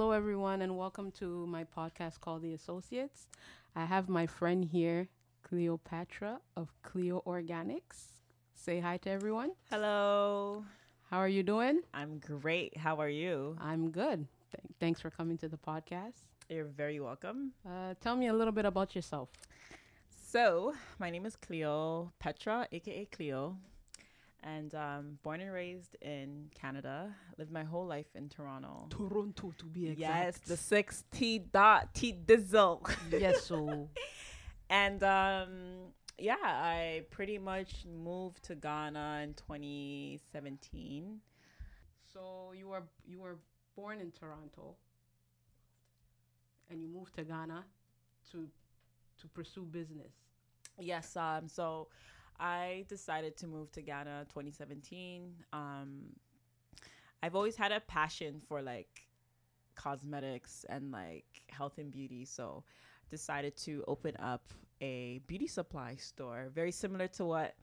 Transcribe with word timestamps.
Hello, 0.00 0.12
everyone, 0.12 0.62
and 0.62 0.78
welcome 0.78 1.10
to 1.10 1.46
my 1.46 1.62
podcast 1.62 2.20
called 2.20 2.40
The 2.40 2.54
Associates. 2.54 3.26
I 3.76 3.84
have 3.84 4.08
my 4.08 4.24
friend 4.24 4.64
here, 4.64 5.08
Cleopatra 5.42 6.40
of 6.56 6.72
Cleo 6.82 7.22
Organics. 7.26 8.06
Say 8.54 8.80
hi 8.80 8.96
to 8.96 9.10
everyone. 9.10 9.50
Hello. 9.70 10.64
How 11.10 11.18
are 11.18 11.28
you 11.28 11.42
doing? 11.42 11.82
I'm 11.92 12.18
great. 12.18 12.78
How 12.78 12.96
are 12.98 13.10
you? 13.10 13.58
I'm 13.60 13.90
good. 13.90 14.26
Th- 14.52 14.74
thanks 14.80 15.02
for 15.02 15.10
coming 15.10 15.36
to 15.36 15.48
the 15.48 15.58
podcast. 15.58 16.24
You're 16.48 16.64
very 16.64 16.98
welcome. 16.98 17.52
Uh, 17.68 17.92
tell 18.00 18.16
me 18.16 18.28
a 18.28 18.32
little 18.32 18.54
bit 18.54 18.64
about 18.64 18.96
yourself. 18.96 19.28
So, 20.08 20.72
my 20.98 21.10
name 21.10 21.26
is 21.26 21.36
Cleopatra, 21.36 22.68
aka 22.72 23.04
Cleo, 23.04 23.58
and 24.42 24.74
um, 24.74 25.18
born 25.22 25.40
and 25.40 25.52
raised 25.52 25.96
in 26.00 26.50
Canada. 26.54 27.14
Lived 27.38 27.50
my 27.50 27.64
whole 27.64 27.86
life 27.86 28.06
in 28.14 28.28
Toronto. 28.28 28.86
Toronto, 28.90 29.52
to 29.58 29.64
be 29.66 29.88
exact. 29.88 29.98
Yes, 29.98 30.38
the 30.46 30.56
six 30.56 31.04
T 31.10 31.38
dot 31.38 31.94
T 31.94 32.12
Dizzle. 32.12 32.88
yes, 33.10 33.44
so 33.44 33.88
and 34.70 35.02
um, 35.02 35.48
yeah, 36.18 36.36
I 36.42 37.02
pretty 37.10 37.38
much 37.38 37.84
moved 37.86 38.44
to 38.44 38.54
Ghana 38.54 39.20
in 39.24 39.34
2017. 39.34 41.20
so 42.12 42.52
you 42.56 42.68
were 42.68 42.82
you 43.06 43.20
were 43.20 43.38
born 43.76 44.00
in 44.00 44.10
Toronto, 44.10 44.76
and 46.70 46.80
you 46.80 46.88
moved 46.88 47.14
to 47.16 47.24
Ghana 47.24 47.64
to 48.32 48.48
to 49.20 49.28
pursue 49.28 49.62
business. 49.62 50.12
Yes. 50.78 51.16
Um. 51.16 51.48
So, 51.48 51.88
I 52.40 52.84
decided 52.88 53.36
to 53.38 53.46
move 53.46 53.70
to 53.72 53.82
Ghana 53.82 54.26
2017. 54.30 55.34
Um, 55.52 56.16
I've 57.22 57.34
always 57.36 57.54
had 57.56 57.70
a 57.70 57.80
passion 57.80 58.40
for 58.48 58.62
like 58.62 59.06
cosmetics 59.74 60.64
and 60.68 60.90
like 60.90 61.26
health 61.48 61.78
and 61.78 61.90
beauty. 61.92 62.24
So, 62.24 62.64
decided 63.10 63.56
to 63.58 63.84
open 63.88 64.16
up 64.18 64.42
a 64.80 65.20
beauty 65.26 65.46
supply 65.46 65.96
store, 65.96 66.48
very 66.54 66.72
similar 66.72 67.08
to 67.08 67.24
what 67.26 67.54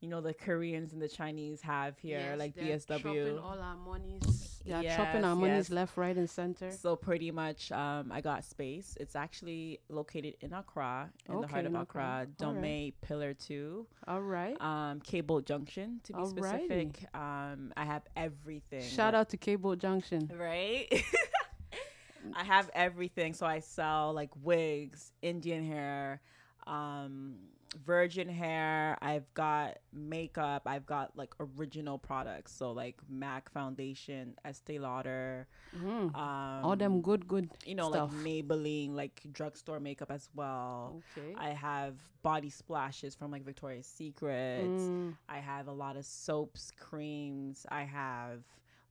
you 0.00 0.08
know 0.08 0.20
the 0.20 0.34
Koreans 0.34 0.92
and 0.92 1.00
the 1.00 1.08
Chinese 1.08 1.60
have 1.62 1.98
here, 1.98 2.36
Yes, 2.36 2.38
like 2.38 2.54
BSW. 2.56 3.42
all 3.42 3.58
our 3.58 3.76
monies. 3.76 4.37
Chopping 4.66 4.82
Yes, 4.82 5.24
our 5.24 5.34
monies 5.36 5.56
yes. 5.56 5.70
left, 5.70 5.96
right, 5.96 6.16
and 6.16 6.28
center. 6.28 6.70
So 6.72 6.96
pretty 6.96 7.30
much, 7.30 7.70
um, 7.72 8.10
I 8.12 8.20
got 8.20 8.44
space. 8.44 8.96
It's 9.00 9.16
actually 9.16 9.80
located 9.88 10.34
in 10.40 10.52
Accra, 10.52 11.10
in 11.28 11.40
the 11.40 11.46
heart 11.46 11.66
of 11.66 11.74
Accra, 11.74 11.82
Accra. 11.82 12.46
All 12.48 12.54
right. 12.54 12.62
Dome 12.62 12.92
Pillar 13.02 13.34
Two. 13.34 13.86
All 14.06 14.20
right. 14.22 14.60
um 14.60 15.00
cable 15.00 15.40
junction 15.40 16.00
to 16.04 16.12
be 16.12 16.18
Alrighty. 16.18 16.28
specific 16.38 17.04
um 17.14 17.72
i 17.76 17.84
have 17.84 18.02
everything 18.16 18.82
Shout 18.82 19.14
out 19.14 19.28
to 19.30 19.36
Cable 19.36 19.76
Junction. 19.76 20.30
right 20.36 20.86
i 22.34 22.44
have 22.44 22.70
everything 22.74 23.32
so 23.34 23.46
i 23.46 23.60
sell 23.60 24.12
like 24.12 24.30
wigs 24.42 25.12
indian 25.22 25.64
hair 25.64 26.20
um 26.66 27.36
virgin 27.84 28.28
hair 28.28 28.96
i've 29.02 29.32
got 29.34 29.76
makeup 29.92 30.62
i've 30.66 30.86
got 30.86 31.14
like 31.16 31.34
original 31.38 31.98
products 31.98 32.50
so 32.52 32.72
like 32.72 32.96
mac 33.10 33.50
foundation 33.52 34.34
estee 34.44 34.78
lauder 34.78 35.46
Mm. 35.76 36.14
um 36.16 36.64
all 36.64 36.76
them 36.76 37.02
good, 37.02 37.28
good 37.28 37.50
you 37.66 37.74
know 37.74 37.90
stuff. 37.90 38.10
like 38.10 38.24
maybelline 38.24 38.94
like 38.94 39.20
drugstore 39.32 39.80
makeup 39.80 40.10
as 40.10 40.30
well 40.34 41.02
Okay. 41.18 41.34
I 41.36 41.50
have 41.50 41.94
body 42.22 42.48
splashes 42.48 43.14
from 43.14 43.30
like 43.30 43.44
Victoria's 43.44 43.86
Secrets. 43.86 44.64
Mm. 44.82 45.14
I 45.28 45.38
have 45.40 45.68
a 45.68 45.72
lot 45.72 45.96
of 45.98 46.06
soaps, 46.06 46.72
creams. 46.80 47.66
I 47.70 47.82
have 47.82 48.44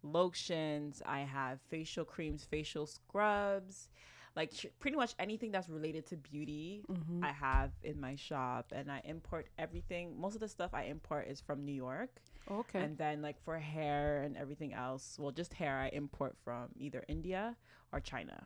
lotions. 0.03 1.02
I 1.05 1.22
have 1.22 1.59
facial 1.70 2.05
creams, 2.05 2.45
facial 2.45 2.86
scrubs. 2.86 3.89
Like 4.38 4.53
sh- 4.53 4.69
pretty 4.77 4.95
much 4.95 5.16
anything 5.17 5.49
that's 5.49 5.67
related 5.67 6.05
to 6.13 6.16
beauty, 6.17 6.85
Mhm. 6.85 7.25
I 7.25 7.31
have 7.33 7.71
in 7.81 7.97
my 7.99 8.13
shop. 8.16 8.69
And 8.71 8.85
I 8.91 9.02
import 9.03 9.49
everything. 9.57 10.13
Most 10.13 10.35
of 10.38 10.41
the 10.45 10.47
stuff 10.47 10.71
I 10.77 10.83
import 10.93 11.25
is 11.27 11.42
from 11.42 11.65
New 11.65 11.73
York. 11.73 12.21
Okay. 12.45 12.80
And 12.86 12.93
then, 13.02 13.21
like 13.25 13.42
for 13.42 13.58
hair 13.58 14.21
and 14.21 14.37
everything 14.37 14.71
else, 14.77 15.17
well, 15.20 15.33
just 15.33 15.53
hair 15.58 15.75
I 15.81 15.89
import 15.89 16.37
from 16.45 16.70
either 16.77 17.02
India 17.09 17.58
or 17.92 17.99
China. 17.99 18.45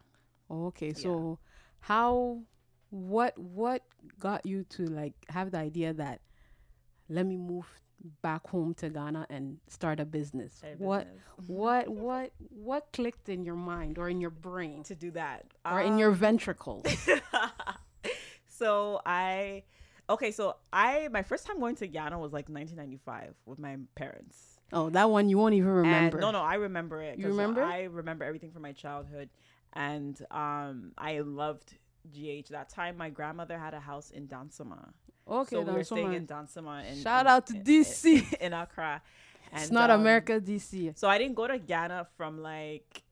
okay. 0.49 0.93
So, 0.93 1.39
how, 1.81 2.39
what, 2.89 3.37
what 3.37 3.83
got 4.19 4.45
you 4.45 4.63
to 4.79 4.85
like 4.87 5.13
have 5.29 5.51
the 5.51 5.59
idea 5.59 5.93
that 5.93 6.21
let 7.09 7.25
me 7.27 7.35
move 7.37 7.67
back 8.21 8.47
home 8.47 8.73
to 8.75 8.89
Ghana 8.89 9.27
and 9.29 9.57
start 9.67 9.99
a 9.99 10.05
business? 10.05 10.61
A 10.63 10.75
what, 10.77 11.05
business. 11.05 11.23
what, 11.47 11.87
what, 11.89 12.31
what 12.49 12.87
clicked 12.93 13.29
in 13.29 13.43
your 13.43 13.55
mind 13.55 13.97
or 13.97 14.09
in 14.09 14.19
your 14.21 14.29
brain 14.31 14.83
To 14.83 14.95
do 14.95 15.11
that. 15.11 15.45
or 15.65 15.81
in 15.81 15.97
your 15.97 16.09
Um, 16.11 16.15
ventricles? 16.15 16.85
so 18.47 19.01
I 19.05 19.63
okay, 20.09 20.31
so 20.31 20.55
I 20.73 21.07
my 21.11 21.23
first 21.23 21.45
time 21.45 21.59
going 21.59 21.75
to 21.77 21.87
Ghana 21.87 22.17
was 22.19 22.33
like 22.33 22.49
1995 22.49 23.33
with 23.45 23.59
my 23.59 23.77
parents. 23.95 24.59
oh, 24.73 24.89
that 24.89 25.09
one 25.09 25.29
you 25.29 25.37
won't 25.37 25.53
even 25.55 25.69
remember. 25.69 26.17
And 26.17 26.21
no, 26.21 26.31
no, 26.31 26.41
I 26.41 26.55
remember 26.55 27.01
it. 27.01 27.19
You 27.19 27.27
remember? 27.27 27.63
I 27.63 27.83
remember 27.83 28.23
everything 28.25 28.51
from 28.51 28.61
my 28.61 28.71
childhood, 28.73 29.29
and 29.73 30.19
um, 30.31 30.91
I 30.97 31.19
loved 31.19 31.73
GH. 32.13 32.49
That 32.51 32.69
time, 32.69 32.97
my 32.97 33.09
grandmother 33.09 33.57
had 33.59 33.73
a 33.73 33.79
house 33.79 34.11
in 34.11 34.27
Dansoman, 34.27 34.91
Okay, 35.27 35.55
so 35.55 35.61
we 35.61 35.71
were 35.71 35.83
staying 35.83 36.13
in 36.13 36.27
Dansoman. 36.27 36.91
In, 36.91 37.01
Shout 37.01 37.27
out 37.27 37.47
to 37.47 37.53
DC. 37.53 38.33
in 38.33 38.53
Accra. 38.53 39.01
it's 39.53 39.71
not 39.71 39.89
um, 39.89 40.01
America, 40.01 40.39
DC. 40.39 40.97
So 40.97 41.07
I 41.07 41.17
didn't 41.17 41.35
go 41.35 41.47
to 41.47 41.57
Ghana 41.57 42.07
from 42.17 42.41
like 42.41 43.03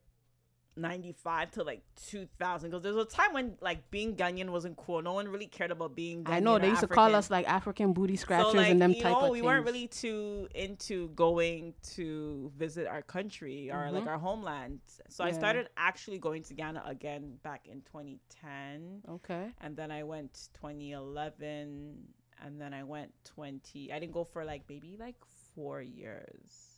95 0.80 1.52
to 1.52 1.64
like 1.64 1.82
2000 2.08 2.70
because 2.70 2.84
there 2.84 2.94
was 2.94 3.06
a 3.06 3.10
time 3.10 3.34
when 3.34 3.56
like 3.62 3.90
being 3.92 4.16
Ghanaian 4.16 4.50
wasn't 4.50 4.78
cool. 4.78 5.02
No 5.02 5.14
one 5.14 5.28
really 5.28 5.48
cared 5.48 5.72
about 5.72 5.96
being 5.96 6.24
Ghanaian 6.24 6.34
I 6.34 6.40
know 6.40 6.58
they 6.60 6.70
used 6.70 6.82
to 6.82 6.88
call 6.88 7.14
us 7.16 7.30
like 7.30 7.48
African 7.48 7.94
booty 7.94 8.16
scratchers 8.16 8.52
so 8.52 8.58
like 8.58 8.70
and 8.72 8.82
them 8.82 8.92
you 8.94 9.02
type 9.02 9.12
know 9.14 9.26
of 9.26 9.30
we 9.32 9.40
things. 9.40 9.46
weren't 9.46 9.66
really 9.66 9.88
too 9.88 10.48
into 10.56 11.10
going 11.10 11.74
to 11.96 12.52
visit 12.58 12.88
our 12.88 13.02
country 13.02 13.70
or 13.72 13.92
like 13.92 14.04
Mhm. 14.04 14.08
our 14.08 14.18
homeland. 14.18 14.80
So 15.10 15.24
I 15.24 15.32
started 15.32 15.70
actually 15.78 16.20
going 16.20 16.44
to 16.44 16.54
Ghana 16.54 16.84
again 16.86 17.38
back 17.44 17.68
in 17.68 17.82
2010 17.82 19.04
okay. 19.10 19.52
and 19.62 19.76
then 19.76 19.92
I 19.92 20.04
went 20.04 20.50
2011 20.54 22.08
and 22.42 22.60
then 22.62 22.74
I 22.74 22.84
went 22.84 23.12
20 23.26 23.92
I 23.92 24.00
didn't 24.00 24.14
go 24.14 24.24
for 24.24 24.46
like 24.46 24.64
maybe 24.70 24.96
like 25.00 25.16
4 25.56 25.82
years. 25.82 26.69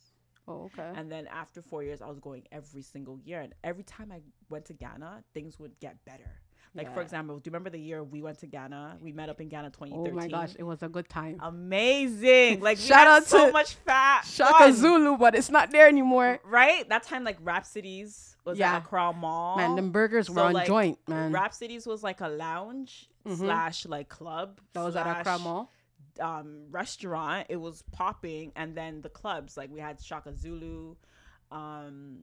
Oh, 0.48 0.64
okay. 0.72 0.90
And 0.96 1.10
then 1.10 1.26
after 1.28 1.62
four 1.62 1.82
years, 1.84 2.02
I 2.02 2.06
was 2.08 2.18
going 2.18 2.42
every 2.50 2.82
single 2.82 3.18
year. 3.24 3.40
And 3.40 3.54
every 3.62 3.84
time 3.84 4.10
I 4.12 4.20
went 4.50 4.64
to 4.66 4.72
Ghana, 4.72 5.22
things 5.34 5.58
would 5.60 5.78
get 5.80 6.04
better. 6.04 6.30
Like, 6.74 6.92
for 6.94 7.02
example, 7.02 7.36
do 7.36 7.42
you 7.48 7.50
remember 7.52 7.68
the 7.68 7.78
year 7.78 8.02
we 8.02 8.22
went 8.22 8.38
to 8.38 8.46
Ghana? 8.46 8.96
We 9.02 9.12
met 9.12 9.28
up 9.28 9.42
in 9.42 9.48
Ghana 9.50 9.68
Oh 9.68 9.84
2013. 9.86 10.14
my 10.16 10.26
gosh, 10.28 10.54
it 10.58 10.62
was 10.62 10.82
a 10.82 10.88
good 10.88 11.06
time. 11.06 11.36
Amazing. 11.42 12.60
Like, 12.62 12.78
Shout 12.78 12.98
had 13.00 13.06
out 13.08 13.24
so 13.26 13.46
to 13.46 13.52
much 13.52 13.74
fat. 13.74 14.22
Shaka 14.24 14.52
fun. 14.58 14.72
Zulu, 14.72 15.18
but 15.18 15.34
it's 15.34 15.50
not 15.50 15.70
there 15.70 15.86
anymore. 15.86 16.38
Right? 16.44 16.88
That 16.88 17.02
time, 17.02 17.24
like, 17.24 17.36
Rhapsodies 17.42 18.36
was 18.46 18.58
Yeah. 18.58 18.76
at 18.76 18.82
Accra 18.84 19.12
Mall. 19.12 19.58
Man, 19.58 19.76
them 19.76 19.90
burgers 19.92 20.30
were 20.30 20.36
So, 20.36 20.44
on 20.44 20.52
like, 20.54 20.66
joint, 20.66 20.98
man. 21.06 21.30
Rhapsodies 21.30 21.86
was 21.86 22.02
like 22.02 22.22
a 22.22 22.28
lounge 22.28 23.10
Mhm. 23.26 23.36
slash, 23.36 23.84
like, 23.86 24.08
club. 24.08 24.58
that 24.72 24.82
was 24.82 24.96
at 24.96 25.06
Accra 25.06 25.38
Mall. 25.40 25.70
Um 26.20 26.66
restaurant 26.70 27.46
it 27.48 27.56
was 27.56 27.82
popping 27.92 28.52
and 28.56 28.76
then 28.76 29.00
the 29.00 29.08
clubs 29.08 29.56
like 29.56 29.70
we 29.72 29.80
had 29.80 30.00
shaka 30.00 30.34
zulu 30.34 30.94
um 31.50 32.18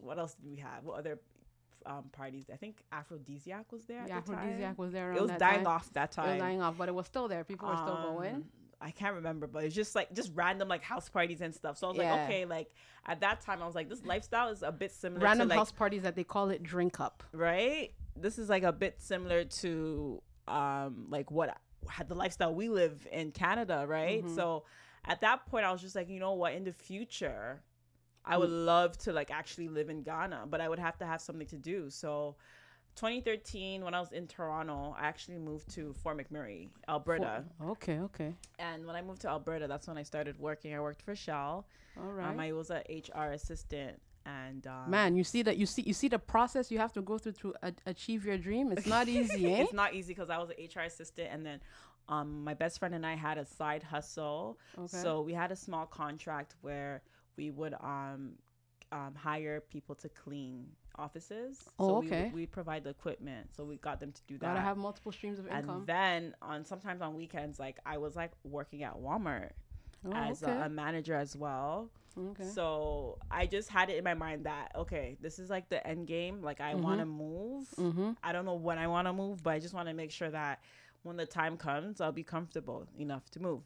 what 0.00 0.18
else 0.18 0.34
did 0.34 0.50
we 0.50 0.56
have 0.56 0.84
what 0.84 0.98
other 0.98 1.18
um 1.86 2.04
parties 2.12 2.44
i 2.52 2.56
think 2.56 2.82
aphrodisiac 2.92 3.70
was 3.72 3.84
there 3.86 4.04
Yeah, 4.06 4.18
at 4.18 4.26
the 4.26 4.32
Aphrodisiac 4.32 4.68
time. 4.68 4.74
was 4.76 4.92
there 4.92 5.12
it 5.12 5.20
was 5.20 5.30
that 5.30 5.38
dying 5.38 5.64
time. 5.64 5.66
off 5.66 5.92
that 5.94 6.10
It 6.12 6.20
was 6.20 6.26
time 6.26 6.38
dying 6.38 6.62
off, 6.62 6.76
but 6.78 6.88
it 6.88 6.94
was 6.94 7.06
still 7.06 7.26
there. 7.28 7.42
People 7.44 7.68
were 7.68 7.76
still 7.76 7.96
going. 7.96 8.34
Um, 8.36 8.44
I 8.80 8.90
can't 8.90 9.14
remember, 9.14 9.46
but 9.46 9.64
it's 9.64 9.74
just 9.74 9.94
like 9.94 10.12
just 10.12 10.30
random 10.34 10.68
like 10.68 10.82
house 10.82 11.08
parties 11.08 11.40
and 11.40 11.54
stuff. 11.54 11.76
So 11.78 11.86
I 11.86 11.90
was 11.90 11.98
Yeah. 11.98 12.12
like, 12.14 12.22
okay, 12.24 12.44
like 12.44 12.68
at 13.06 13.20
that 13.20 13.40
time, 13.40 13.62
I 13.62 13.66
was 13.66 13.74
like, 13.74 13.88
this 13.88 14.04
lifestyle 14.04 14.48
is 14.50 14.62
a 14.62 14.72
bit 14.72 14.90
similar 14.92 15.20
Random 15.24 15.46
to 15.48 15.50
like 15.50 15.58
house 15.58 15.72
parties 15.72 16.02
that 16.02 16.14
they 16.16 16.24
call 16.24 16.50
it 16.50 16.62
drink 16.62 16.98
up. 17.00 17.22
right? 17.32 17.92
This 18.16 18.38
is 18.38 18.48
like 18.48 18.62
a 18.62 18.72
bit 18.72 19.00
similar 19.00 19.44
to 19.44 20.22
um 20.48 21.06
like 21.10 21.30
what 21.30 21.56
had 21.88 22.08
the 22.08 22.14
lifestyle 22.14 22.54
we 22.54 22.68
live 22.68 23.06
in 23.10 23.32
Canada, 23.32 23.84
right? 23.86 24.24
Mhm. 24.24 24.34
So 24.34 24.64
at 25.04 25.20
that 25.22 25.46
point 25.46 25.64
I 25.64 25.72
was 25.72 25.80
just 25.80 25.94
like, 25.96 26.08
you 26.08 26.20
know 26.20 26.32
what, 26.34 26.52
in 26.54 26.64
the 26.64 26.72
future 26.72 27.62
I 28.24 28.36
would 28.38 28.50
Mm. 28.50 28.66
love 28.66 28.96
to 28.98 29.12
like 29.12 29.30
actually 29.32 29.68
live 29.68 29.90
in 29.90 30.02
Ghana, 30.04 30.46
but 30.48 30.60
I 30.60 30.68
would 30.68 30.78
have 30.78 30.96
to 30.98 31.06
have 31.06 31.20
something 31.20 31.48
to 31.48 31.56
do. 31.58 31.90
So 31.90 32.36
2013 32.94 33.84
when 33.84 33.94
I 33.94 34.00
was 34.00 34.12
in 34.12 34.26
Toronto, 34.28 34.94
I 34.98 35.06
actually 35.06 35.38
moved 35.38 35.68
to 35.74 35.92
Fort 35.94 36.18
McMurray, 36.18 36.68
Alberta. 36.88 37.44
Okay, 37.60 37.98
okay. 38.00 38.36
And 38.58 38.86
when 38.86 38.94
I 38.94 39.02
moved 39.02 39.22
to 39.22 39.28
Alberta, 39.28 39.66
that's 39.66 39.88
when 39.88 39.96
I 39.98 40.02
started 40.02 40.38
working. 40.38 40.74
I 40.74 40.80
worked 40.80 41.02
for 41.02 41.16
Shell. 41.16 41.66
All 41.96 42.04
right. 42.12 42.28
Um, 42.28 42.38
I 42.38 42.52
was 42.52 42.70
an 42.70 42.82
HR 42.88 43.32
assistant 43.32 44.00
and 44.26 44.66
um, 44.66 44.90
Man, 44.90 45.16
you 45.16 45.24
see 45.24 45.42
that 45.42 45.56
you 45.56 45.66
see 45.66 45.82
you 45.82 45.92
see 45.94 46.08
the 46.08 46.18
process 46.18 46.70
you 46.70 46.78
have 46.78 46.92
to 46.92 47.02
go 47.02 47.18
through 47.18 47.32
to 47.32 47.54
a- 47.62 47.72
achieve 47.86 48.24
your 48.24 48.38
dream. 48.38 48.72
It's 48.72 48.86
not 48.86 49.08
easy, 49.18 49.52
eh? 49.52 49.62
it's 49.62 49.72
not 49.72 49.94
easy 49.94 50.14
because 50.14 50.30
I 50.30 50.38
was 50.38 50.50
an 50.50 50.56
HR 50.58 50.80
assistant, 50.86 51.28
and 51.32 51.44
then 51.44 51.60
um, 52.08 52.44
my 52.44 52.54
best 52.54 52.78
friend 52.78 52.94
and 52.94 53.06
I 53.06 53.14
had 53.14 53.38
a 53.38 53.44
side 53.44 53.82
hustle. 53.82 54.58
Okay. 54.78 54.96
So 54.96 55.22
we 55.22 55.32
had 55.32 55.52
a 55.52 55.56
small 55.56 55.86
contract 55.86 56.54
where 56.60 57.02
we 57.36 57.50
would 57.50 57.74
um, 57.74 58.32
um, 58.90 59.14
hire 59.16 59.60
people 59.60 59.94
to 59.96 60.08
clean 60.08 60.66
offices. 60.96 61.60
Oh, 61.78 61.88
so 61.88 61.96
okay. 61.98 62.30
We, 62.34 62.42
we 62.42 62.46
provide 62.46 62.84
the 62.84 62.90
equipment, 62.90 63.48
so 63.56 63.64
we 63.64 63.76
got 63.76 64.00
them 64.00 64.12
to 64.12 64.22
do 64.26 64.38
that. 64.38 64.46
Gotta 64.46 64.60
have 64.60 64.76
multiple 64.76 65.12
streams 65.12 65.38
of 65.38 65.46
income. 65.46 65.70
and 65.70 65.86
then 65.86 66.34
on 66.42 66.64
sometimes 66.64 67.00
on 67.02 67.14
weekends, 67.14 67.58
like 67.58 67.78
I 67.86 67.98
was 67.98 68.14
like 68.16 68.32
working 68.44 68.82
at 68.82 68.94
Walmart 68.94 69.52
oh, 70.06 70.12
as 70.14 70.42
okay. 70.42 70.52
a, 70.52 70.66
a 70.66 70.68
manager 70.68 71.14
as 71.14 71.36
well. 71.36 71.90
okay. 72.18 72.44
So 72.44 73.18
I 73.30 73.46
just 73.46 73.68
had 73.68 73.90
it 73.90 73.96
in 73.96 74.04
my 74.04 74.14
mind 74.14 74.44
that 74.46 74.72
okay, 74.76 75.16
this 75.20 75.38
is 75.38 75.48
like 75.50 75.68
the 75.68 75.86
end 75.86 76.06
game. 76.06 76.42
Like 76.42 76.60
I 76.60 76.74
want 76.74 77.00
to 77.00 77.06
move. 77.06 77.68
mm-hmm. 77.78 78.10
I 78.22 78.32
don't 78.32 78.44
know 78.44 78.54
when 78.54 78.78
I 78.78 78.86
want 78.86 79.06
to 79.08 79.12
move, 79.12 79.42
but 79.42 79.50
I 79.54 79.58
just 79.58 79.74
want 79.74 79.88
to 79.88 79.94
make 79.94 80.10
sure 80.10 80.30
that 80.30 80.60
when 81.02 81.16
the 81.16 81.26
time 81.26 81.56
comes, 81.56 82.00
I'll 82.00 82.12
be 82.12 82.22
comfortable 82.24 82.86
enough 82.98 83.28
to 83.30 83.40
move. 83.40 83.62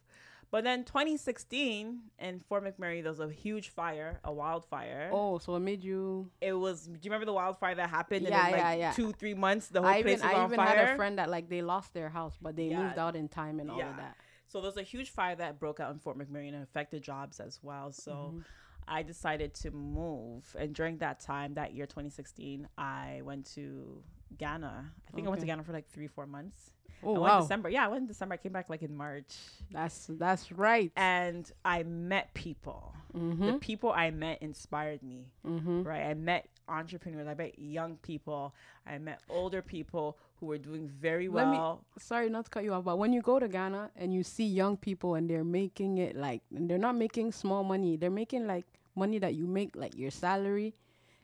But 0.52 0.62
then 0.62 0.84
2016 0.84 1.98
in 2.20 2.38
Fort 2.40 2.64
McMurray, 2.64 3.02
there 3.02 3.10
was 3.10 3.18
a 3.20 3.28
huge 3.28 3.70
fire, 3.70 4.20
a 4.22 4.32
wildfire. 4.32 5.10
Oh, 5.12 5.38
so 5.38 5.56
it 5.56 5.60
made 5.60 5.82
you. 5.82 6.30
It 6.40 6.52
was. 6.52 6.86
Do 6.86 6.92
you 6.92 7.10
remember 7.10 7.26
the 7.26 7.32
wildfire 7.32 7.74
that 7.74 7.90
happened? 7.90 8.22
Yeah, 8.26 8.46
and 8.46 8.46
in 8.46 8.52
like 8.52 8.60
yeah, 8.60 8.74
yeah. 8.74 8.92
Two, 8.92 9.12
three 9.12 9.34
months, 9.34 9.66
the 9.68 9.80
whole 9.82 9.90
I 9.90 10.02
place 10.02 10.18
even 10.20 10.28
was 10.28 10.36
I 10.36 10.40
on 10.40 10.46
even 10.46 10.56
fire. 10.56 10.76
had 10.76 10.88
a 10.90 10.96
friend 10.96 11.18
that 11.18 11.28
like 11.30 11.48
they 11.48 11.62
lost 11.62 11.92
their 11.94 12.08
house, 12.08 12.34
but 12.40 12.54
they 12.54 12.68
Yeah. 12.68 12.84
moved 12.84 12.98
out 12.98 13.16
in 13.16 13.28
time 13.28 13.58
and 13.58 13.70
all 13.70 13.78
Yeah. 13.78 13.90
of 13.90 13.96
that. 13.96 14.16
So 14.48 14.60
there's 14.60 14.76
a 14.76 14.82
huge 14.82 15.10
fire 15.10 15.34
that 15.36 15.58
broke 15.58 15.80
out 15.80 15.92
in 15.92 15.98
Fort 15.98 16.16
McMurray 16.18 16.48
and 16.48 16.62
affected 16.62 17.02
jobs 17.02 17.40
as 17.40 17.58
well. 17.62 17.92
So 17.92 18.12
Mm-hmm. 18.12 18.40
I 18.88 19.02
decided 19.02 19.52
to 19.54 19.70
move. 19.72 20.54
And 20.56 20.74
during 20.74 20.98
that 20.98 21.18
time, 21.20 21.54
that 21.54 21.74
year 21.74 21.86
2016, 21.86 22.68
I 22.78 23.20
went 23.24 23.52
to 23.54 24.00
Ghana. 24.38 24.92
I 25.08 25.14
think 25.14 25.26
I 25.26 25.30
went 25.30 25.40
to 25.40 25.46
Ghana 25.46 25.64
for 25.64 25.72
like 25.72 25.88
three, 25.88 26.06
four 26.06 26.26
months. 26.26 26.70
Oh 27.02 27.16
I 27.16 27.18
wow, 27.18 27.36
in 27.36 27.42
December. 27.42 27.68
Yeah, 27.68 27.84
I 27.84 27.88
went 27.88 28.02
in 28.02 28.06
December. 28.06 28.34
I 28.34 28.36
came 28.36 28.52
back 28.52 28.70
like 28.70 28.82
in 28.82 28.94
March. 28.94 29.34
that's 29.70 30.06
that's 30.10 30.50
right. 30.52 30.90
And 30.96 31.50
I 31.64 31.82
met 31.82 32.32
people. 32.34 32.94
Mm-hmm. 33.14 33.46
The 33.46 33.52
people 33.54 33.90
I 33.92 34.10
met 34.10 34.40
inspired 34.40 35.02
me. 35.02 35.26
Mm-hmm. 35.46 35.82
Right. 35.82 36.02
I 36.02 36.14
met 36.14 36.48
entrepreneurs. 36.68 37.26
I 37.26 37.34
met 37.34 37.58
young 37.58 37.96
people. 37.96 38.54
I 38.86 38.98
met 38.98 39.20
older 39.28 39.62
people 39.62 40.16
who 40.38 40.46
were 40.46 40.58
doing 40.58 40.86
very 40.88 41.28
Let 41.28 41.48
me- 41.48 41.56
well. 41.56 41.84
Sorry 41.98 42.28
not 42.28 42.44
to 42.44 42.50
cut 42.50 42.64
you 42.64 42.72
off, 42.74 42.84
but 42.84 42.98
when 42.98 43.12
you 43.12 43.22
go 43.22 43.38
to 43.38 43.48
Ghana 43.48 43.90
and 43.96 44.12
you 44.12 44.22
see 44.22 44.44
young 44.46 44.76
people 44.76 45.14
and 45.14 45.28
they're 45.30 45.44
making 45.44 45.98
it 45.98 46.14
like 46.16 46.42
and 46.54 46.68
they're 46.68 46.78
not 46.78 46.94
making 46.96 47.32
small 47.32 47.64
money, 47.64 47.96
they're 47.96 48.10
making 48.10 48.46
like 48.46 48.66
money 48.94 49.18
that 49.18 49.34
you 49.34 49.46
make 49.46 49.74
like 49.76 49.96
your 49.96 50.10
salary, 50.10 50.74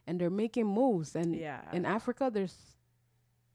and 0.06 0.20
they're 0.20 0.30
making 0.30 0.66
moves. 0.66 1.14
And 1.16 1.34
yeah. 1.36 1.60
in 1.72 1.84
Africa, 1.86 2.30
there's 2.32 2.56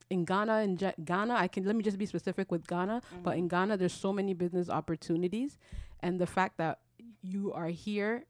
in 0.10 0.24
Ghana 0.26 0.76
Ja- 0.80 0.92
Ghana, 1.04 1.34
I 1.36 1.48
can 1.48 1.66
let 1.66 1.76
me 1.76 1.84
just 1.84 1.98
be 1.98 2.06
specific 2.06 2.52
with 2.52 2.66
Ghana, 2.68 3.02
but 3.24 3.32
Mm-hmm. 3.32 3.40
in 3.40 3.48
Ghana, 3.48 3.78
there's 3.78 3.94
so 3.94 4.14
many 4.14 4.34
business 4.34 4.70
opportunities, 4.70 5.58
and 6.02 6.20
the 6.20 6.26
fact 6.28 6.58
that 6.58 6.80
you 7.22 7.52
are 7.52 7.68
here, 7.68 8.24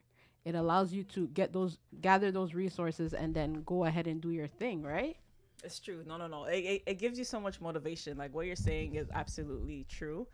it 0.43 0.55
allows 0.55 0.91
you 0.91 1.03
to 1.03 1.27
get 1.27 1.53
those, 1.53 1.77
gather 2.01 2.31
those 2.31 2.55
resources, 2.55 3.13
and 3.13 3.35
then 3.35 3.61
go 3.63 3.83
ahead 3.85 4.07
and 4.07 4.19
do 4.21 4.31
your 4.31 4.47
thing, 4.47 4.81
right? 4.81 5.17
It's 5.63 5.79
true. 5.79 6.03
No, 6.05 6.17
no, 6.17 6.27
no. 6.27 6.45
It, 6.45 6.57
it, 6.57 6.83
it 6.85 6.93
gives 6.99 7.17
you 7.17 7.25
so 7.25 7.39
much 7.39 7.59
motivation. 7.59 8.17
Like 8.17 8.33
what 8.33 8.45
you're 8.45 8.55
saying 8.55 8.95
is 8.95 9.07
absolutely 9.13 9.85
true. 9.89 10.27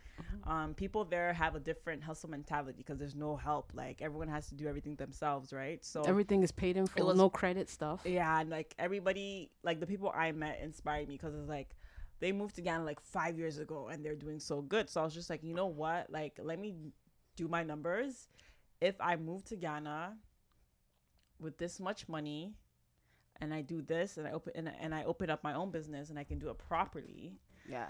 Um, 0.46 0.74
people 0.74 1.06
there 1.06 1.31
have 1.34 1.56
a 1.56 1.60
different 1.60 2.04
hustle 2.04 2.30
mentality 2.30 2.74
because 2.78 3.00
there's 3.00 3.16
no 3.16 3.38
help. 3.38 3.72
Like 3.74 4.02
everyone 4.02 4.28
has 4.28 4.48
to 4.50 4.56
do 4.56 4.68
everything 4.68 4.96
themselves, 4.96 5.54
right? 5.54 5.84
So 5.84 6.02
Everything 6.04 6.44
is 6.44 6.52
paid 6.52 6.75
in 6.75 6.88
full, 6.88 7.08
was- 7.08 7.18
no 7.18 7.30
credit 7.30 7.70
stuff. 7.70 8.02
yeah, 8.06 8.40
and 8.42 8.50
like 8.50 8.75
everybody, 8.78 9.50
like 9.64 9.80
the 9.80 9.88
people 9.88 10.12
I 10.14 10.34
met 10.34 10.60
inspired 10.62 11.08
me 11.08 11.16
because 11.16 11.34
it's 11.36 11.48
like 11.50 11.70
they 12.20 12.31
moved 12.34 12.56
to 12.56 12.62
Ghana 12.62 12.84
like 12.84 13.00
five 13.00 13.38
years 13.40 13.58
ago 13.60 13.88
and 13.88 14.04
they're 14.04 14.16
doing 14.16 14.40
so 14.40 14.62
good. 14.62 14.90
So 14.90 15.02
I 15.02 15.04
was 15.06 15.14
just 15.14 15.30
like, 15.30 15.44
you 15.44 15.54
know 15.54 15.68
what? 15.68 16.10
Like, 16.10 16.38
let 16.44 16.60
me 16.60 16.75
do 17.38 17.48
my 17.48 17.64
numbers. 17.64 18.28
If 18.81 18.96
I 19.00 19.16
move 19.16 19.46
to 19.46 19.56
Ghana 19.56 20.18
with 21.40 21.58
this 21.58 21.80
much 21.80 22.08
money 22.10 22.54
and 23.44 23.54
I 23.54 23.62
do 23.62 23.81
this 23.81 24.18
and 24.18 24.28
I 24.28 24.31
open 24.31 24.54
and, 24.56 24.72
and 24.81 24.95
I 24.95 25.04
open 25.04 25.30
up 25.30 25.44
my 25.44 25.54
own 25.54 25.69
business 25.72 26.10
and 26.10 26.18
I 26.18 26.24
can 26.24 26.40
do 26.40 26.50
it 26.50 26.57
properly, 26.57 27.34
Yeah. 27.69 27.88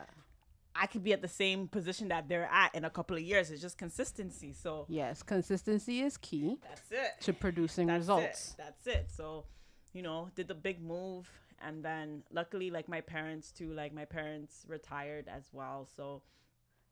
I 0.75 0.87
could 0.87 1.03
be 1.03 1.13
at 1.13 1.21
the 1.21 1.27
same 1.27 1.67
position 1.67 2.07
that 2.07 2.27
they're 2.27 2.49
at 2.51 2.73
in 2.73 2.83
a 2.83 2.89
couple 2.89 3.15
of 3.15 3.21
years. 3.21 3.51
It's 3.51 3.61
just 3.61 3.77
consistency. 3.77 4.53
So 4.53 4.85
Yes, 4.89 5.21
consistency 5.21 6.01
is 6.01 6.17
key 6.17 6.57
that's 6.67 6.91
it. 6.91 7.21
to 7.25 7.31
producing 7.33 7.87
That's 7.87 7.99
results. 8.01 8.49
It. 8.51 8.55
That's 8.57 8.87
it. 8.87 9.05
So, 9.15 9.45
you 9.93 10.01
know, 10.01 10.29
did 10.35 10.47
the 10.47 10.55
big 10.55 10.81
move 10.81 11.29
and 11.65 11.85
then 11.85 12.23
luckily 12.31 12.71
like 12.71 12.89
my 12.89 13.01
parents 13.01 13.51
too, 13.51 13.71
like 13.73 13.93
my 13.93 14.05
parents 14.05 14.65
retired 14.67 15.25
as 15.27 15.45
well. 15.53 15.87
So 15.95 16.23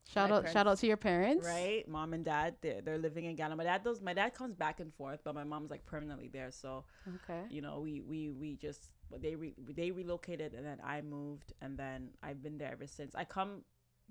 Shout 0.08 0.30
My 0.30 0.36
out, 0.36 0.50
shout 0.50 0.66
out 0.66 0.78
to 0.78 0.86
your 0.86 0.96
parents. 0.96 1.46
right, 1.46 1.86
mom 1.88 2.12
and 2.12 2.24
dad, 2.24 2.56
they're, 2.60 2.80
they're 2.82 2.98
living 2.98 3.24
in 3.24 3.34
Ghana. 3.36 3.56
My 3.56 3.64
dad 3.64 3.82
does 3.82 4.00
my 4.02 4.12
dad 4.12 4.34
comes 4.34 4.54
back 4.54 4.80
and 4.80 4.92
forth, 4.92 5.20
but 5.24 5.34
my 5.34 5.44
mom's 5.44 5.70
like 5.70 5.86
permanently 5.86 6.28
there. 6.28 6.50
So, 6.50 6.84
Okay. 7.24 7.42
you 7.48 7.62
know, 7.62 7.80
we 7.80 8.00
we 8.02 8.28
we 8.30 8.56
just 8.56 8.90
they 9.20 9.34
re, 9.36 9.54
they 9.74 9.90
relocated 9.90 10.54
and 10.54 10.66
then 10.66 10.78
I 10.84 11.00
moved 11.02 11.52
and 11.62 11.78
then 11.78 12.10
I've 12.22 12.42
been 12.42 12.58
there 12.58 12.72
ever 12.72 12.86
since. 12.86 13.14
I 13.14 13.24
come 13.24 13.62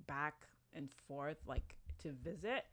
back 0.08 0.48
and 0.74 0.90
forth 1.08 1.38
like 1.46 1.76
to 2.04 2.14
visit, 2.24 2.66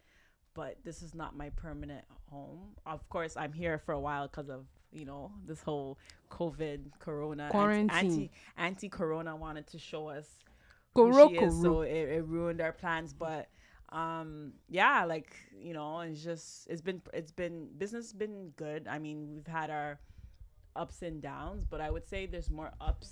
but 0.54 0.76
this 0.84 1.02
is 1.02 1.14
not 1.14 1.36
my 1.36 1.50
permanent 1.50 2.04
home. 2.30 2.76
Of 2.86 3.06
course, 3.10 3.36
I'm 3.36 3.52
here 3.52 3.78
for 3.78 3.92
a 3.92 4.00
while 4.00 4.26
because 4.28 4.48
of 4.48 4.64
you 4.90 5.04
know 5.04 5.32
this 5.46 5.60
whole 5.62 5.98
COVID, 6.30 6.92
Corona, 6.98 7.48
Quarantine. 7.50 7.90
anti 7.90 8.30
anti 8.56 8.88
Corona 8.88 9.36
wanted 9.36 9.66
to 9.66 9.78
show 9.78 10.08
us 10.08 10.38
Koro, 10.98 11.30
is, 11.30 11.38
koro. 11.38 11.62
so 11.62 11.80
it, 11.82 12.08
it 12.08 12.24
ruined 12.26 12.60
our 12.60 12.72
plans. 12.72 13.12
But 13.12 13.48
um, 13.90 14.52
yeah, 14.68 15.04
like 15.04 15.34
you 15.58 15.74
know, 15.74 16.00
it's 16.00 16.22
just 16.22 16.66
it's 16.68 16.82
been 16.82 17.00
it's 17.12 17.32
been 17.32 17.68
business 17.78 18.12
been 18.12 18.52
good. 18.56 18.86
I 18.88 18.98
mean, 18.98 19.28
we've 19.34 19.46
had 19.46 19.70
our 19.70 19.98
ups 20.76 21.02
and 21.02 21.20
downs, 21.20 21.64
but 21.68 21.80
I 21.80 21.90
would 21.90 22.06
say 22.06 22.26
there's 22.26 22.50
more 22.50 22.72
ups 22.80 23.10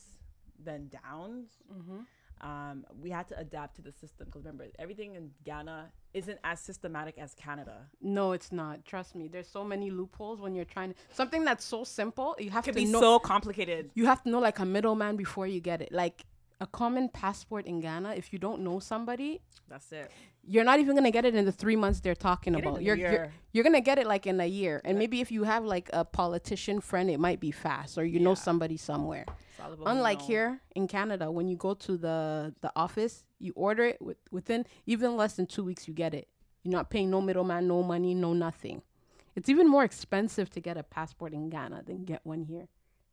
than 0.62 0.88
downs. 0.88 1.48
Mm-hmm. 1.72 1.98
Um, 2.42 2.84
we 3.00 3.08
had 3.08 3.26
to 3.28 3.38
adapt 3.38 3.76
to 3.76 3.82
the 3.82 3.92
system 3.92 4.26
because 4.26 4.44
remember, 4.44 4.66
everything 4.78 5.14
in 5.14 5.30
Ghana 5.44 5.90
isn't 6.12 6.38
as 6.44 6.60
systematic 6.60 7.16
as 7.18 7.34
Canada. 7.34 7.86
No, 8.02 8.32
it's 8.32 8.52
not. 8.52 8.84
Trust 8.84 9.14
me. 9.14 9.28
There's 9.28 9.48
so 9.48 9.64
many 9.64 9.90
loopholes 9.90 10.40
when 10.40 10.54
you're 10.54 10.66
trying 10.66 10.90
to 10.90 10.96
something 11.12 11.44
that's 11.44 11.64
so 11.64 11.84
simple. 11.84 12.36
You 12.38 12.50
have 12.50 12.64
to 12.64 12.74
be 12.74 12.84
know. 12.84 13.00
so 13.00 13.18
complicated. 13.18 13.90
you 13.94 14.04
have 14.04 14.22
to 14.24 14.28
know 14.28 14.38
like 14.38 14.58
a 14.58 14.66
middleman 14.66 15.16
before 15.16 15.46
you 15.46 15.60
get 15.60 15.80
it. 15.80 15.92
Like 15.92 16.26
a 16.60 16.66
common 16.66 17.08
passport 17.08 17.66
in 17.66 17.80
Ghana. 17.80 18.14
If 18.16 18.32
you 18.32 18.38
don't 18.38 18.62
know 18.62 18.78
somebody, 18.78 19.42
That's 19.68 19.92
it. 19.92 20.10
you're 20.42 20.64
not 20.64 20.80
even 20.80 20.96
gonna 20.96 21.10
get 21.10 21.24
it 21.24 21.34
in 21.34 21.44
the 21.44 21.52
three 21.52 21.76
months 21.76 22.00
they're 22.00 22.14
talking 22.14 22.54
Get 22.54 22.64
about. 22.64 22.82
You're, 22.82 22.96
you're 22.96 23.32
you're 23.52 23.64
gonna 23.64 23.80
get 23.80 23.98
it 23.98 24.06
like 24.06 24.26
in 24.26 24.40
a 24.40 24.46
year. 24.46 24.80
And 24.84 24.98
maybe 24.98 25.20
if 25.20 25.30
you 25.30 25.44
have 25.44 25.64
like 25.64 25.90
a 25.92 26.04
politician 26.04 26.80
friend, 26.80 27.10
it 27.10 27.20
might 27.20 27.40
be 27.40 27.50
fast, 27.50 27.98
or 27.98 28.04
you 28.04 28.20
know 28.20 28.34
somebody 28.34 28.76
somewhere. 28.76 29.24
It's 29.28 29.60
all 29.60 29.66
about 29.72 29.78
who 29.78 29.84
you 29.84 29.90
Unlike 29.90 30.22
here 30.22 30.60
in 30.74 30.88
Canada, 30.88 31.30
when 31.30 31.48
you 31.48 31.56
go 31.56 31.74
to 31.74 31.96
the 31.96 32.54
the 32.60 32.72
office, 32.74 33.24
you 33.38 33.52
order 33.56 33.84
it 33.84 34.00
with, 34.00 34.18
within 34.30 34.64
even 34.86 35.16
less 35.16 35.34
than 35.34 35.46
two 35.46 35.64
weeks, 35.64 35.86
you 35.86 35.94
get 35.94 36.14
it. 36.14 36.28
You're 36.62 36.72
not 36.72 36.90
paying 36.90 37.10
no 37.10 37.20
middleman, 37.20 37.68
no 37.68 37.82
money, 37.82 38.14
no 38.14 38.32
nothing. 38.32 38.82
It's 39.36 39.48
even 39.50 39.68
more 39.68 39.84
expensive 39.84 40.48
to 40.50 40.60
get 40.60 40.78
a 40.78 40.82
passport 40.82 41.34
in 41.34 41.50
Ghana 41.50 41.82
than 41.86 42.04
get 42.04 42.20
one 42.24 42.42
here 42.42 42.68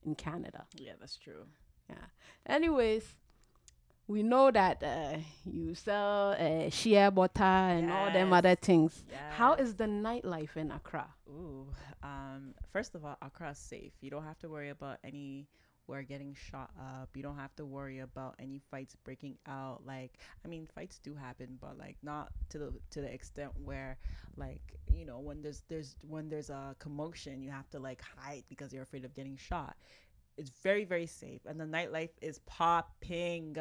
in 0.05 0.15
Canada. 0.15 0.65
Yeah, 0.73 0.93
that's 0.99 1.17
true. 1.17 1.45
Yeah. 1.89 1.97
Anyways, 2.47 3.03
we 4.07 4.21
know 4.23 4.51
that 4.51 4.83
uh, 4.83 5.17
you 5.45 5.73
sell 5.75 6.31
uh, 6.37 6.69
shea 6.69 7.09
butter 7.09 7.43
and 7.43 7.91
all 7.91 8.11
them 8.11 8.33
other 8.33 8.55
things. 8.55 9.03
How 9.31 9.55
Yes. 9.57 9.67
is 9.69 9.75
the 9.75 9.85
nightlife 9.85 10.57
in 10.57 10.71
Accra? 10.71 11.07
Ooh, 11.29 11.67
um, 12.03 12.53
first 12.71 12.95
of 12.95 13.05
all, 13.05 13.17
Accra 13.21 13.51
is 13.51 13.57
safe. 13.57 13.93
You 14.01 14.09
don't 14.11 14.23
have 14.25 14.37
to 14.39 14.49
worry 14.49 14.69
about 14.69 14.97
anywhere 15.03 16.03
getting 16.07 16.35
shot 16.35 16.71
up. 16.79 17.09
You 17.15 17.23
don't 17.23 17.37
have 17.37 17.55
to 17.55 17.65
worry 17.65 17.99
about 17.99 18.35
any 18.39 18.59
fights 18.69 18.95
breaking 19.03 19.37
out. 19.47 19.81
Like, 19.85 20.11
I 20.43 20.47
mean, 20.49 20.67
fights 20.75 20.99
do 20.99 21.15
happen, 21.15 21.57
but 21.61 21.77
like 21.77 21.97
not 22.03 22.29
to 22.49 22.57
the 22.59 22.73
to 22.91 23.01
the 23.01 23.11
extent 23.13 23.51
where, 23.63 23.97
like, 24.35 24.61
you 24.93 25.05
know, 25.05 25.19
when 25.19 25.41
there's 25.41 25.63
there's 25.69 25.95
when 26.07 26.27
there's 26.29 26.49
a 26.49 26.75
commotion, 26.79 27.41
you 27.41 27.51
have 27.51 27.69
to 27.71 27.79
like 27.79 28.01
hide 28.17 28.43
because 28.49 28.73
you're 28.73 28.83
afraid 28.83 29.05
of 29.05 29.13
getting 29.15 29.37
shot. 29.37 29.75
It's 30.37 30.49
very 30.63 30.83
very 30.83 31.05
safe, 31.05 31.41
and 31.45 31.59
the 31.59 31.65
nightlife 31.65 32.09
is 32.21 32.39
popping. 32.45 33.55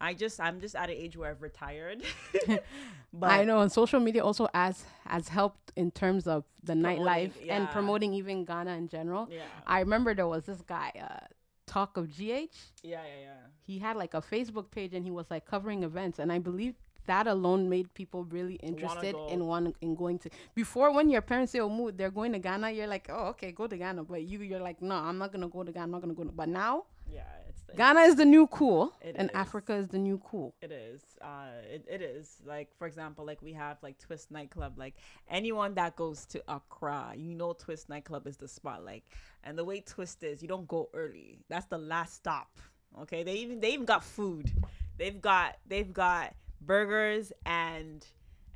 I 0.00 0.14
just 0.14 0.40
I'm 0.40 0.60
just 0.60 0.76
at 0.76 0.90
an 0.90 0.96
age 0.96 1.16
where 1.16 1.30
I've 1.30 1.42
retired. 1.42 2.02
but 3.12 3.30
I 3.30 3.44
know, 3.44 3.60
and 3.60 3.70
social 3.70 4.00
media 4.00 4.24
also 4.24 4.48
has 4.54 4.84
has 5.06 5.28
helped 5.28 5.72
in 5.76 5.90
terms 5.90 6.26
of 6.26 6.44
the 6.62 6.74
nightlife 6.74 7.32
and 7.48 7.68
promoting 7.70 8.12
even 8.14 8.44
Ghana 8.44 8.72
in 8.76 8.88
general. 8.88 9.28
Yeah, 9.30 9.42
I 9.66 9.80
remember 9.80 10.14
there 10.14 10.28
was 10.28 10.44
this 10.44 10.60
guy, 10.62 10.92
uh, 11.00 11.26
Talk 11.66 11.96
of 11.96 12.08
GH. 12.08 12.20
yeah, 12.20 12.48
yeah, 12.82 13.00
yeah. 13.22 13.32
He 13.60 13.78
had 13.78 13.96
like 13.96 14.14
a 14.14 14.22
Facebook 14.22 14.70
page 14.70 14.94
and 14.94 15.04
he 15.04 15.10
was 15.10 15.26
like 15.30 15.46
covering 15.46 15.82
events, 15.82 16.18
and 16.18 16.32
I 16.32 16.38
believe 16.38 16.74
that 17.08 17.26
alone 17.26 17.68
made 17.68 17.92
people 17.94 18.24
really 18.24 18.56
interested 18.56 19.16
in 19.30 19.46
one 19.46 19.74
in 19.80 19.96
going 19.96 20.18
to. 20.20 20.30
Before, 20.54 20.92
when 20.92 21.08
your 21.10 21.22
parents 21.22 21.52
say, 21.52 21.58
"Oh, 21.58 21.68
move," 21.68 21.96
they're 21.96 22.10
going 22.10 22.32
to 22.32 22.38
Ghana. 22.38 22.70
You're 22.70 22.86
like, 22.86 23.08
"Oh, 23.10 23.28
okay, 23.32 23.50
go 23.50 23.66
to 23.66 23.76
Ghana," 23.76 24.04
but 24.04 24.22
you 24.22 24.40
you're 24.42 24.60
like, 24.60 24.80
"No, 24.80 24.94
I'm 24.94 25.18
not 25.18 25.32
gonna 25.32 25.48
go 25.48 25.64
to 25.64 25.72
Ghana. 25.72 25.84
I'm 25.84 25.90
not 25.90 26.02
gonna 26.02 26.14
go." 26.14 26.24
To, 26.24 26.30
but 26.30 26.48
now, 26.48 26.84
Yeah, 27.12 27.22
it's 27.48 27.62
Ghana 27.76 28.00
is 28.00 28.16
the 28.16 28.24
new 28.24 28.46
cool, 28.48 28.92
and 29.02 29.30
is. 29.30 29.34
Africa 29.34 29.74
is 29.74 29.88
the 29.88 29.98
new 29.98 30.18
cool. 30.24 30.54
It 30.60 30.72
is. 30.72 31.02
Uh, 31.20 31.48
it, 31.72 31.84
it 31.88 32.02
is. 32.02 32.36
Like 32.44 32.68
for 32.78 32.86
example, 32.86 33.24
like 33.24 33.40
we 33.42 33.52
have 33.52 33.78
like 33.82 33.98
Twist 33.98 34.30
nightclub. 34.30 34.78
Like 34.78 34.94
anyone 35.28 35.74
that 35.74 35.96
goes 35.96 36.26
to 36.26 36.42
Accra, 36.48 37.12
you 37.16 37.34
know 37.34 37.52
Twist 37.52 37.88
nightclub 37.88 38.26
is 38.26 38.36
the 38.36 38.48
spot. 38.48 38.84
Like, 38.84 39.04
and 39.44 39.56
the 39.56 39.64
way 39.64 39.80
Twist 39.80 40.22
is, 40.22 40.42
you 40.42 40.48
don't 40.48 40.68
go 40.68 40.88
early. 40.94 41.40
That's 41.48 41.66
the 41.66 41.78
last 41.78 42.14
stop. 42.14 42.58
Okay. 43.02 43.22
They 43.22 43.34
even 43.34 43.60
they 43.60 43.72
even 43.72 43.86
got 43.86 44.04
food. 44.04 44.50
They've 44.96 45.20
got 45.20 45.58
they've 45.66 45.92
got 45.92 46.34
burgers 46.60 47.32
and 47.46 48.04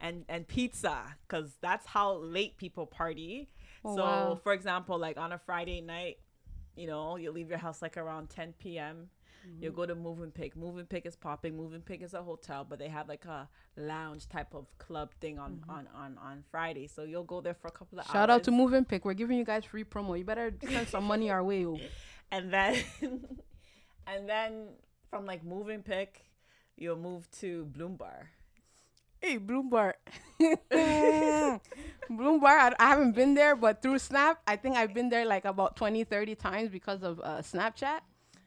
and 0.00 0.24
and 0.28 0.46
pizza 0.46 0.98
because 1.26 1.52
that's 1.60 1.86
how 1.86 2.14
late 2.14 2.56
people 2.58 2.86
party. 2.86 3.48
Oh, 3.84 3.96
so 3.96 4.02
wow. 4.02 4.40
for 4.42 4.52
example, 4.52 4.98
like 4.98 5.16
on 5.16 5.32
a 5.32 5.38
Friday 5.38 5.80
night, 5.80 6.18
you 6.76 6.86
know, 6.86 7.16
you 7.16 7.30
leave 7.30 7.48
your 7.48 7.58
house 7.58 7.82
like 7.82 7.96
around 7.96 8.30
10 8.30 8.54
p.m. 8.58 9.08
Mm-hmm. 9.46 9.62
You'll 9.62 9.72
go 9.72 9.86
to 9.86 9.94
Mövenpick. 9.96 10.54
Moving 10.56 10.86
Pick 10.86 11.04
is 11.04 11.16
popping. 11.16 11.54
Mövenpick 11.54 12.02
is 12.02 12.14
a 12.14 12.22
hotel, 12.22 12.64
but 12.68 12.78
they 12.78 12.88
have 12.88 13.08
like 13.08 13.24
a 13.24 13.48
lounge 13.76 14.28
type 14.28 14.54
of 14.54 14.66
club 14.78 15.10
thing 15.20 15.38
on 15.38 15.64
on 15.68 15.88
on 15.94 16.16
on 16.18 16.44
Friday. 16.50 16.86
So 16.86 17.02
you'll 17.02 17.24
go 17.24 17.40
there 17.40 17.54
for 17.54 17.68
a 17.68 17.72
couple 17.72 17.98
of 17.98 18.04
Mm-hmm. 18.06 18.12
Shout 18.12 18.30
out 18.30 18.44
to 18.44 18.52
hours. 18.52 18.60
Mövenpick. 18.70 19.04
We're 19.04 19.14
giving 19.14 19.38
you 19.38 19.44
guys 19.44 19.64
free 19.64 19.84
promo. 19.84 20.16
You 20.16 20.24
better 20.24 20.54
send 20.68 20.88
some 20.88 21.04
money 21.04 21.30
our 21.30 21.42
way. 21.42 21.66
oh. 21.66 21.78
and 22.30 22.52
then 22.52 22.76
and 24.06 24.28
then 24.28 24.68
from 25.10 25.26
like 25.26 25.44
Moving 25.44 25.82
Pick, 25.82 26.24
you'll 26.76 26.96
move 26.96 27.28
to 27.40 27.64
Bloom 27.66 27.96
Bar. 27.96 28.30
Hey, 29.20 29.36
Bloom 29.38 29.68
Bar. 29.70 29.91
Bloom 32.10 32.40
Bar, 32.40 32.58
I, 32.58 32.74
I 32.78 32.88
haven't 32.88 33.12
been 33.12 33.34
there, 33.34 33.56
but 33.56 33.82
through 33.82 33.98
Snap, 33.98 34.40
I 34.46 34.56
think 34.56 34.76
I've 34.76 34.92
been 34.92 35.08
there 35.08 35.24
like 35.24 35.44
about 35.44 35.76
20, 35.76 36.04
30 36.04 36.34
times 36.34 36.70
because 36.70 37.02
of 37.02 37.20
uh, 37.20 37.38
Snapchat. 37.38 38.00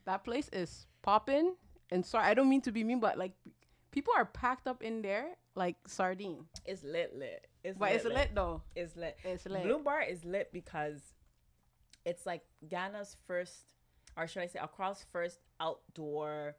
That 0.05 0.23
place 0.23 0.49
is 0.53 0.87
popping. 1.01 1.55
And 1.91 2.05
sorry, 2.05 2.25
I 2.25 2.33
don't 2.33 2.49
mean 2.49 2.61
to 2.61 2.71
be 2.71 2.83
mean, 2.83 2.99
but 2.99 3.17
like 3.17 3.33
people 3.91 4.13
are 4.15 4.25
packed 4.25 4.67
up 4.67 4.83
in 4.83 5.01
there 5.01 5.27
like 5.55 5.77
sardine. 5.87 6.45
It's 6.65 6.83
lit, 6.83 7.15
lit. 7.17 7.47
It's 7.63 7.77
But 7.77 7.93
it's 7.93 8.05
lit 8.05 8.31
though. 8.35 8.61
It's 8.75 8.95
lit. 8.95 9.17
It's 9.23 9.45
lit. 9.45 9.63
Bloom 9.63 9.83
Bar 9.83 10.03
is 10.03 10.23
lit 10.25 10.51
because 10.51 11.01
it's 12.05 12.25
like 12.25 12.43
Ghana's 12.69 13.15
first, 13.25 13.73
or 14.15 14.27
should 14.27 14.43
I 14.43 14.47
say, 14.47 14.59
Accra's 14.59 15.05
first 15.11 15.39
outdoor 15.59 16.55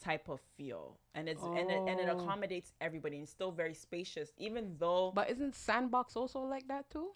type 0.00 0.28
of 0.28 0.40
feel, 0.56 0.98
and 1.14 1.28
it's 1.28 1.42
and 1.42 1.70
it, 1.70 1.82
and 1.86 2.00
it 2.00 2.08
Oh. 2.08 2.12
accommodates 2.18 2.72
everybody. 2.80 3.18
And 3.18 3.28
still 3.28 3.52
very 3.52 3.74
spacious, 3.74 4.32
even 4.38 4.76
though 4.78 5.12
But 5.14 5.30
isn't 5.30 5.54
Sandbox 5.54 6.16
also 6.16 6.40
like 6.40 6.66
that 6.68 6.88
too? 6.90 7.10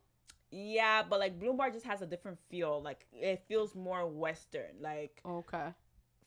yeah, 0.50 1.02
but 1.02 1.18
like 1.18 1.38
Bloom 1.40 1.56
Bar 1.56 1.70
just 1.70 1.84
has 1.86 2.00
a 2.02 2.06
different 2.06 2.38
feel. 2.50 2.80
Like 2.82 3.06
it 3.12 3.42
feels 3.48 3.74
more 3.74 4.06
Western. 4.06 4.76
Like 4.80 5.20
Okay. 5.26 5.68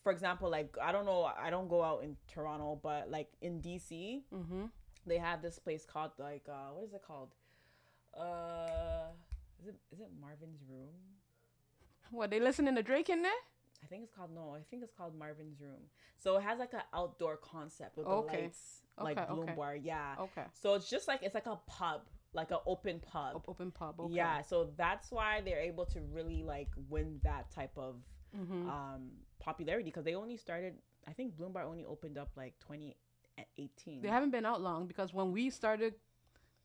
for 0.03 0.11
example, 0.11 0.49
like 0.49 0.75
I 0.81 0.91
don't 0.91 1.05
know, 1.05 1.23
I 1.39 1.49
don't 1.49 1.67
go 1.69 1.83
out 1.83 2.03
in 2.03 2.17
Toronto, 2.27 2.79
but 2.81 3.09
like 3.09 3.29
in 3.41 3.61
DC, 3.61 4.23
Mm-hmm. 4.33 4.65
they 5.05 5.17
have 5.17 5.41
this 5.41 5.59
place 5.59 5.85
called 5.85 6.11
like 6.17 6.45
uh 6.49 6.73
what 6.73 6.83
is 6.85 6.93
it 6.93 7.01
called? 7.05 7.29
Uh 8.17 9.11
is 9.61 9.67
it 9.67 9.75
is 9.93 9.99
it 9.99 10.09
Marvin's 10.19 10.61
Room? 10.69 10.93
What, 12.09 12.29
they 12.31 12.39
listening 12.39 12.75
to 12.75 12.83
Drake 12.83 13.09
in 13.09 13.21
there? 13.21 13.31
I 13.83 13.87
think 13.87 14.03
it's 14.03 14.11
called 14.11 14.33
no, 14.33 14.55
I 14.55 14.61
think 14.69 14.83
it's 14.83 14.91
called 14.91 15.17
Marvin's 15.17 15.61
Room. 15.61 15.81
So 16.17 16.37
it 16.37 16.43
has 16.43 16.59
like 16.59 16.73
an 16.73 16.81
outdoor 16.93 17.37
concept 17.37 17.97
with 17.97 18.05
the 18.07 18.11
Okay. 18.13 18.43
lights 18.43 18.81
like 18.99 19.27
Bloom 19.27 19.39
okay. 19.43 19.53
Bar, 19.55 19.75
yeah. 19.75 20.15
Okay. 20.19 20.43
So 20.53 20.73
it's 20.73 20.89
just 20.89 21.07
like 21.07 21.21
it's 21.23 21.35
like 21.35 21.45
a 21.45 21.59
pub, 21.67 22.01
like 22.33 22.51
an 22.51 22.57
open 22.65 22.99
pub. 22.99 23.35
Op- 23.37 23.49
open 23.49 23.71
pub. 23.71 23.99
Okay. 23.99 24.15
Yeah, 24.15 24.41
so 24.41 24.71
that's 24.75 25.11
why 25.11 25.41
they're 25.41 25.59
able 25.59 25.85
to 25.85 26.01
really 26.01 26.43
like 26.43 26.69
win 26.89 27.19
that 27.23 27.51
type 27.51 27.77
of 27.77 27.95
Mm-hmm. 28.37 28.69
um 28.69 29.09
popularity 29.39 29.85
because 29.89 30.03
they 30.03 30.13
only 30.13 30.35
started 30.37 30.75
I 31.07 31.13
think 31.13 31.37
Bloom 31.37 31.53
Bar 31.53 31.63
only 31.63 31.85
opened 31.85 32.17
up 32.17 32.31
like 32.35 32.55
2018. 32.59 34.01
They 34.01 34.09
haven't 34.09 34.31
been 34.31 34.45
out 34.45 34.61
long 34.61 34.85
because 34.87 35.13
when 35.13 35.31
we 35.31 35.49
started 35.49 35.93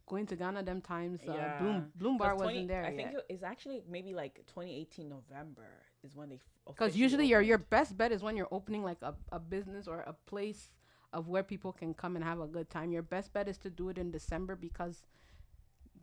going 0.07 0.27
to 0.27 0.37
Ghana, 0.37 0.65
them 0.65 0.81
times, 0.81 1.21
uh, 1.29 1.33
Yeah. 1.33 1.59
Bloom 1.61 1.93
Bloom 1.95 2.19
Bar 2.19 2.33
'Cause 2.33 2.41
wasn't 2.47 2.69
there 2.69 2.85
I 2.85 2.97
think 2.97 3.13
yet. 3.13 3.25
it's 3.29 3.43
actually 3.45 3.83
maybe 3.89 4.15
like 4.15 4.45
2018 4.49 5.09
November 5.09 5.85
is 6.05 6.15
when 6.15 6.29
they 6.31 6.41
Because 6.67 6.97
usually 6.97 7.27
your 7.27 7.41
your 7.41 7.59
best 7.59 7.97
bet 7.97 8.13
is 8.13 8.23
when 8.23 8.37
you're 8.37 8.53
opening 8.53 8.83
like 8.85 8.99
a, 9.03 9.15
a 9.31 9.39
business 9.39 9.87
or 9.87 10.01
a 10.01 10.15
place 10.27 10.71
of 11.13 11.29
where 11.29 11.43
people 11.43 11.73
can 11.73 11.95
come 11.95 12.17
and 12.17 12.25
have 12.25 12.41
a 12.41 12.47
good 12.47 12.71
time. 12.71 12.91
Your 12.93 13.03
best 13.03 13.33
bet 13.33 13.49
is 13.49 13.59
to 13.59 13.71
do 13.71 13.89
it 13.91 13.99
in 13.99 14.11
December 14.11 14.57
because 14.57 15.03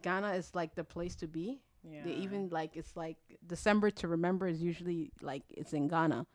Ghana 0.02 0.34
is 0.34 0.54
like 0.54 0.76
the 0.76 0.84
place 0.84 1.16
to 1.16 1.28
be. 1.28 1.62
yeah. 1.84 2.04
They 2.04 2.12
even 2.12 2.50
like 2.50 2.76
it's 2.76 2.96
like 2.96 3.18
December 3.46 3.90
to 3.92 4.08
remember 4.08 4.48
is 4.48 4.62
usually 4.62 5.12
like 5.22 5.44
it's 5.50 5.74
in 5.74 5.88
Ghana. 5.88 6.26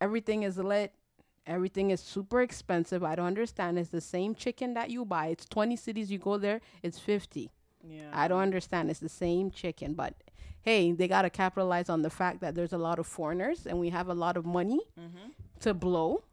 Everything 0.00 0.42
is 0.42 0.58
lit. 0.58 0.92
Everything 1.46 1.90
is 1.90 2.00
super 2.00 2.40
expensive. 2.40 3.04
I 3.04 3.14
don't 3.16 3.26
understand. 3.26 3.78
It's 3.78 3.90
the 3.90 4.00
same 4.00 4.34
chicken 4.34 4.74
that 4.74 4.88
you 4.90 5.04
buy. 5.04 5.26
It's 5.26 5.44
20 5.44 5.76
cedis 5.76 6.08
you 6.08 6.18
go 6.18 6.38
there, 6.38 6.60
it's 6.82 6.98
50. 6.98 7.50
Yeah. 7.88 8.10
I 8.12 8.28
don't 8.28 8.40
understand. 8.40 8.90
It's 8.90 9.00
the 9.00 9.08
same 9.08 9.50
chicken, 9.50 9.94
but 9.94 10.14
hey, 10.62 10.92
they 10.92 11.06
got 11.08 11.22
to 11.22 11.30
capitalize 11.30 11.88
on 11.88 12.02
the 12.02 12.10
fact 12.10 12.40
that 12.40 12.54
there's 12.54 12.72
a 12.72 12.78
lot 12.78 12.98
of 12.98 13.06
foreigners 13.06 13.66
and 13.66 13.78
we 13.78 13.90
have 13.90 14.08
a 14.08 14.14
lot 14.14 14.36
of 14.36 14.44
money 14.46 14.80
Mm-hmm. 14.98 15.28
to 15.60 15.74
blow. 15.74 16.24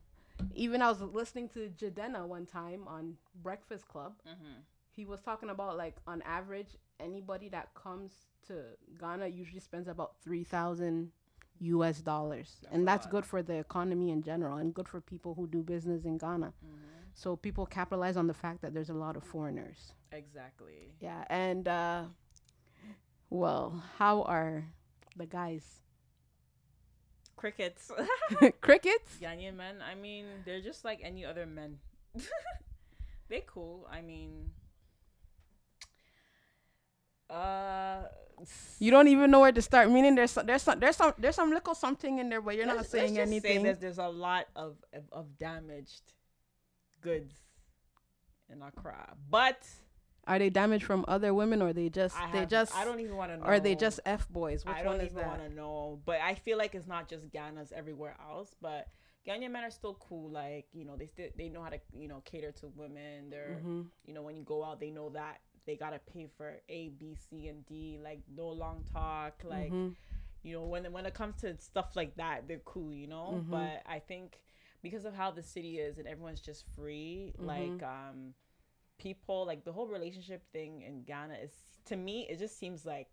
Even 0.56 0.82
I 0.82 0.90
was 0.90 1.02
listening 1.02 1.50
to 1.50 1.70
Jidenna 1.78 2.26
one 2.26 2.46
time 2.46 2.88
on 2.88 3.16
Breakfast 3.44 3.88
Club. 3.88 4.14
Mm-hmm. 4.28 4.62
He 4.90 5.06
was 5.06 5.22
talking 5.22 5.50
about 5.50 5.78
like 5.78 5.96
on 6.08 6.22
average, 6.24 6.70
anybody 7.00 7.48
that 7.50 7.74
comes 7.76 8.12
to 8.48 8.64
Ghana 9.00 9.28
usually 9.28 9.60
spends 9.60 9.88
about 9.88 10.16
three 10.24 10.44
thousand 10.44 11.12
U.S. 11.60 12.02
dollars, 12.02 12.56
That's 12.64 12.74
and 12.74 12.88
that's 12.88 13.06
lot. 13.06 13.12
good 13.12 13.26
for 13.26 13.44
the 13.44 13.54
economy 13.54 14.10
in 14.10 14.24
general, 14.24 14.58
and 14.58 14.74
good 14.74 14.88
for 14.88 15.00
people 15.00 15.36
who 15.36 15.46
do 15.48 15.62
business 15.62 16.06
in 16.06 16.18
Ghana. 16.18 16.48
Mm-hmm. 16.48 16.76
So 17.14 17.36
people 17.36 17.66
capitalize 17.66 18.18
on 18.18 18.28
the 18.28 18.34
fact 18.34 18.62
that 18.62 18.74
there's 18.74 18.90
a 18.90 18.94
lot 18.94 19.16
of 19.18 19.24
foreigners. 19.24 19.94
Exactly. 20.12 20.94
Yeah, 21.00 21.24
and 21.30 21.68
uh, 21.68 22.04
well, 23.30 23.84
how 23.98 24.24
are 24.24 24.66
the 25.16 25.26
guys? 25.26 25.64
Crickets. 27.36 27.92
Crickets? 28.62 29.18
Ghanaian 29.22 29.56
men. 29.56 29.78
I 29.82 29.96
mean, 29.96 30.26
they're 30.46 30.62
just 30.62 30.86
like 30.86 31.00
any 31.04 31.26
other 31.26 31.46
men. 31.46 31.80
they 33.30 33.44
cool. 33.48 33.88
I 33.92 34.02
mean, 34.02 34.52
uh, 37.30 38.04
You 38.80 38.92
don't 38.92 39.08
even 39.08 39.32
know 39.32 39.40
where 39.40 39.52
to 39.52 39.62
start. 39.62 39.90
Meaning 39.90 40.16
there's 40.16 40.32
some, 40.32 40.46
there's 40.46 40.62
some 40.64 40.80
there's 40.80 40.96
some 40.98 41.14
there's 41.18 41.36
some 41.36 41.50
little 41.52 41.76
something 41.76 42.20
in 42.20 42.30
there, 42.30 42.42
but 42.42 42.56
you're 42.56 42.66
not 42.66 42.86
saying 42.86 43.16
just 43.16 43.16
say 43.16 43.22
anything. 43.22 43.64
there's, 43.64 43.78
there's 43.80 43.98
a 44.00 44.08
lot 44.10 44.48
of, 44.56 44.76
of 44.94 45.04
of 45.12 45.38
damaged 45.38 46.14
goods 47.02 47.36
in 48.50 48.62
Accra, 48.62 49.16
but 49.30 49.68
Are 50.28 50.38
they 50.40 50.50
damaged 50.50 50.86
from 50.86 51.04
other 51.08 51.34
women, 51.34 51.62
or 51.62 51.74
they 51.74 51.90
just 51.90 52.16
I 52.18 52.32
they 52.32 52.40
have- 52.40 52.50
just 52.50 52.76
I 52.76 52.86
don't 52.86 53.00
even 53.00 53.16
want 53.18 53.32
to 53.32 53.38
know. 53.38 53.44
Are 53.44 53.60
they 53.60 53.76
just 53.76 54.00
f 54.06 54.28
boys? 54.30 54.66
Which 54.66 54.76
I 54.76 54.84
don't 54.84 54.98
one 54.98 55.06
even 55.06 55.26
want 55.26 55.42
to 55.42 55.50
know. 55.50 56.00
But 56.06 56.20
I 56.22 56.36
feel 56.36 56.58
like 56.58 56.76
it's 56.76 56.88
not 56.88 57.10
just 57.10 57.30
Ghana's 57.32 57.72
everywhere 57.72 58.16
else. 58.30 58.56
But 58.62 58.88
Ghanaian 59.26 59.52
men 59.52 59.64
are 59.64 59.72
still 59.72 59.96
cool. 59.96 60.30
Like 60.30 60.68
you 60.74 60.86
know, 60.86 60.96
they 60.96 61.08
still 61.08 61.30
they 61.38 61.50
know 61.50 61.64
how 61.64 61.70
to 61.70 61.80
you 61.94 62.08
know 62.08 62.22
cater 62.24 62.52
to 62.62 62.68
women. 62.76 63.30
They're 63.30 63.60
hmm 63.62 63.82
you 64.06 64.14
know 64.14 64.22
when 64.22 64.36
you 64.36 64.44
go 64.44 64.64
out, 64.64 64.80
they 64.80 64.92
know 64.92 65.10
that 65.10 65.40
they 65.66 65.76
gotta 65.76 66.00
pay 66.00 66.28
for 66.38 66.54
A, 66.70 66.90
B, 66.90 67.16
C, 67.16 67.48
and 67.48 67.66
D. 67.66 68.00
Like 68.04 68.22
no 68.36 68.48
long 68.50 68.84
talk. 68.94 69.42
Like 69.44 69.70
hmm 69.70 69.90
you 70.44 70.54
know 70.54 70.66
when 70.66 70.92
when 70.92 71.06
it 71.06 71.14
comes 71.16 71.36
to 71.42 71.58
stuff 71.60 71.96
like 71.96 72.16
that, 72.18 72.48
they're 72.48 72.60
cool. 72.66 72.94
You 72.94 73.08
know. 73.08 73.44
Mhm. 73.44 73.50
But 73.50 73.82
I 73.88 74.00
think 74.00 74.40
because 74.82 75.06
of 75.06 75.14
how 75.14 75.32
the 75.32 75.44
city 75.44 75.80
is 75.80 75.98
and 75.98 76.08
everyone's 76.08 76.42
just 76.42 76.66
free, 76.76 77.34
Mhm. 77.40 77.46
like 77.46 77.84
um 77.84 78.34
people 78.98 79.46
like 79.46 79.64
the 79.64 79.72
whole 79.72 79.88
relationship 79.88 80.44
thing 80.52 80.82
in 80.84 81.04
Ghana 81.04 81.36
is 81.44 81.52
to 81.86 81.96
me 81.96 82.28
it 82.30 82.38
just 82.38 82.58
seems 82.60 82.86
like 82.86 83.08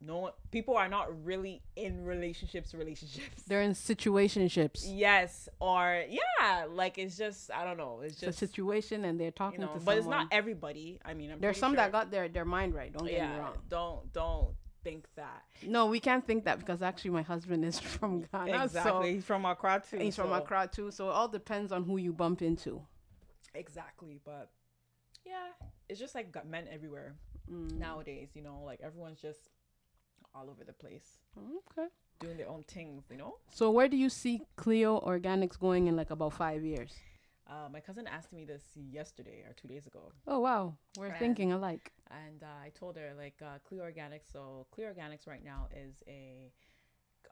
no 0.00 0.18
one 0.18 0.32
people 0.50 0.76
are 0.76 0.88
not 0.88 1.06
really 1.24 1.62
in 1.76 2.04
relationships 2.04 2.74
relationships 2.74 3.42
They're 3.48 3.62
in 3.62 3.72
situationships. 3.72 4.84
yes 4.88 5.48
or 5.60 6.04
yeah 6.08 6.66
like 6.68 6.98
it's 6.98 7.16
just 7.16 7.50
i 7.52 7.64
don't 7.64 7.76
know 7.76 8.00
it's 8.02 8.22
It's 8.22 8.36
a 8.42 8.46
situation, 8.46 9.04
and 9.04 9.18
they're 9.18 9.26
you 9.28 9.32
talking 9.32 9.60
know 9.60 9.68
to 9.68 9.72
but 9.74 9.80
someone. 9.80 9.98
it's 9.98 10.06
not 10.06 10.26
everybody 10.30 11.00
i 11.04 11.12
mean 11.14 11.30
I'm 11.32 11.40
There's 11.40 11.56
some 11.58 11.72
sure- 11.72 11.76
that 11.76 11.92
got 11.92 12.10
their 12.10 12.28
their 12.28 12.44
mind 12.44 12.74
right. 12.74 12.92
Don't 12.92 13.06
get 13.06 13.28
me 13.30 13.36
wrong. 13.36 13.58
don't 13.68 14.12
don't 14.12 14.54
think 14.82 15.06
that 15.16 15.42
No, 15.66 15.86
we 15.86 16.00
can't 16.00 16.26
think 16.26 16.44
that 16.44 16.58
because 16.58 16.82
actually 16.82 17.10
my 17.10 17.22
husband 17.22 17.64
is 17.64 17.78
from 17.94 18.24
Ghana. 18.32 18.64
exactly 18.64 19.14
he's 19.14 19.24
from 19.24 19.44
Accra 19.44 19.82
too 19.88 19.98
So 19.98 20.02
he's 20.04 20.16
from 20.16 20.32
Accra 20.32 20.68
too. 20.72 20.90
So 20.90 21.08
it 21.08 21.12
all 21.12 21.28
depends 21.28 21.72
on 21.72 21.84
who 21.84 21.96
you 21.98 22.12
bump 22.12 22.42
into. 22.42 22.82
exactly 23.54 24.20
but 24.24 24.50
yeah 25.26 25.48
it's 25.88 26.00
just 26.00 26.14
like 26.14 26.32
got 26.32 26.46
men 26.46 26.66
everywhere 26.70 27.14
Mm. 27.50 27.72
nowadays 27.72 28.28
you 28.34 28.42
know 28.42 28.62
like 28.64 28.80
everyone's 28.80 29.20
just 29.20 29.50
all 30.32 30.48
over 30.48 30.62
the 30.64 30.72
place 30.72 31.18
Okay. 31.36 31.88
doing 32.20 32.36
their 32.36 32.48
own 32.48 32.62
things 32.62 33.02
you 33.10 33.16
know 33.16 33.34
So 33.50 33.68
where 33.72 33.88
do 33.88 33.96
you 33.96 34.08
see 34.08 34.42
Cleo 34.56 35.00
Organics 35.00 35.58
going 35.58 35.88
in 35.88 35.96
like 35.96 36.10
about 36.10 36.34
five 36.34 36.62
years? 36.64 36.92
Uh, 37.52 37.68
my 37.76 37.80
cousin 37.80 38.06
asked 38.06 38.32
me 38.32 38.44
this 38.52 38.64
yesterday 39.00 39.38
or 39.48 39.52
two 39.60 39.68
days 39.68 39.86
ago, 39.86 40.04
Oh 40.26 40.40
wow, 40.48 40.62
we're 40.98 41.08
Right. 41.10 41.18
thinking 41.24 41.52
alike. 41.52 41.92
and 42.24 42.42
uh, 42.42 42.66
I 42.66 42.70
told 42.80 42.96
her 42.96 43.10
like 43.24 43.38
uh, 43.42 43.58
Cleo 43.66 43.82
Organics. 43.90 44.26
So 44.32 44.66
Cleo 44.74 44.86
Organics 44.92 45.24
right 45.32 45.44
now 45.44 45.68
is 45.84 45.94
a 46.22 46.50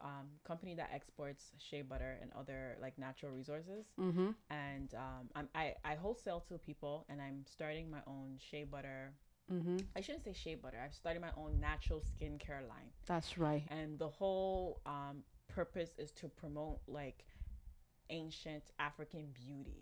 um, 0.09 0.27
company 0.49 0.73
that 0.75 0.89
exports 0.93 1.43
shea 1.67 1.81
butter 1.91 2.13
and 2.21 2.29
other 2.41 2.77
like 2.85 2.95
natural 3.07 3.31
resources. 3.41 3.83
Mm-hmm. 3.99 4.29
And 4.49 4.89
um, 5.05 5.23
I'm, 5.37 5.47
I 5.55 5.65
I 5.91 5.93
wholesale 6.03 6.41
to 6.49 6.57
people, 6.69 6.95
and 7.09 7.17
I'm 7.27 7.39
starting 7.55 7.85
my 7.97 8.01
own 8.15 8.29
shea 8.47 8.63
butter. 8.63 9.01
Mm-hmm. 9.51 9.77
I 9.97 10.01
shouldn't 10.01 10.23
say 10.23 10.33
shea 10.33 10.55
butter. 10.63 10.77
I've 10.85 10.93
started 11.03 11.21
my 11.21 11.33
own 11.41 11.59
natural 11.59 11.99
skincare 12.11 12.63
line, 12.73 12.89
That's 13.11 13.31
right. 13.47 13.63
and 13.69 13.89
the 14.05 14.11
whole 14.19 14.81
um, 14.85 15.15
purpose 15.57 15.91
is 16.03 16.11
to 16.21 16.25
promote 16.41 16.79
like 16.87 17.19
ancient 18.09 18.63
African 18.79 19.25
beauty, 19.33 19.81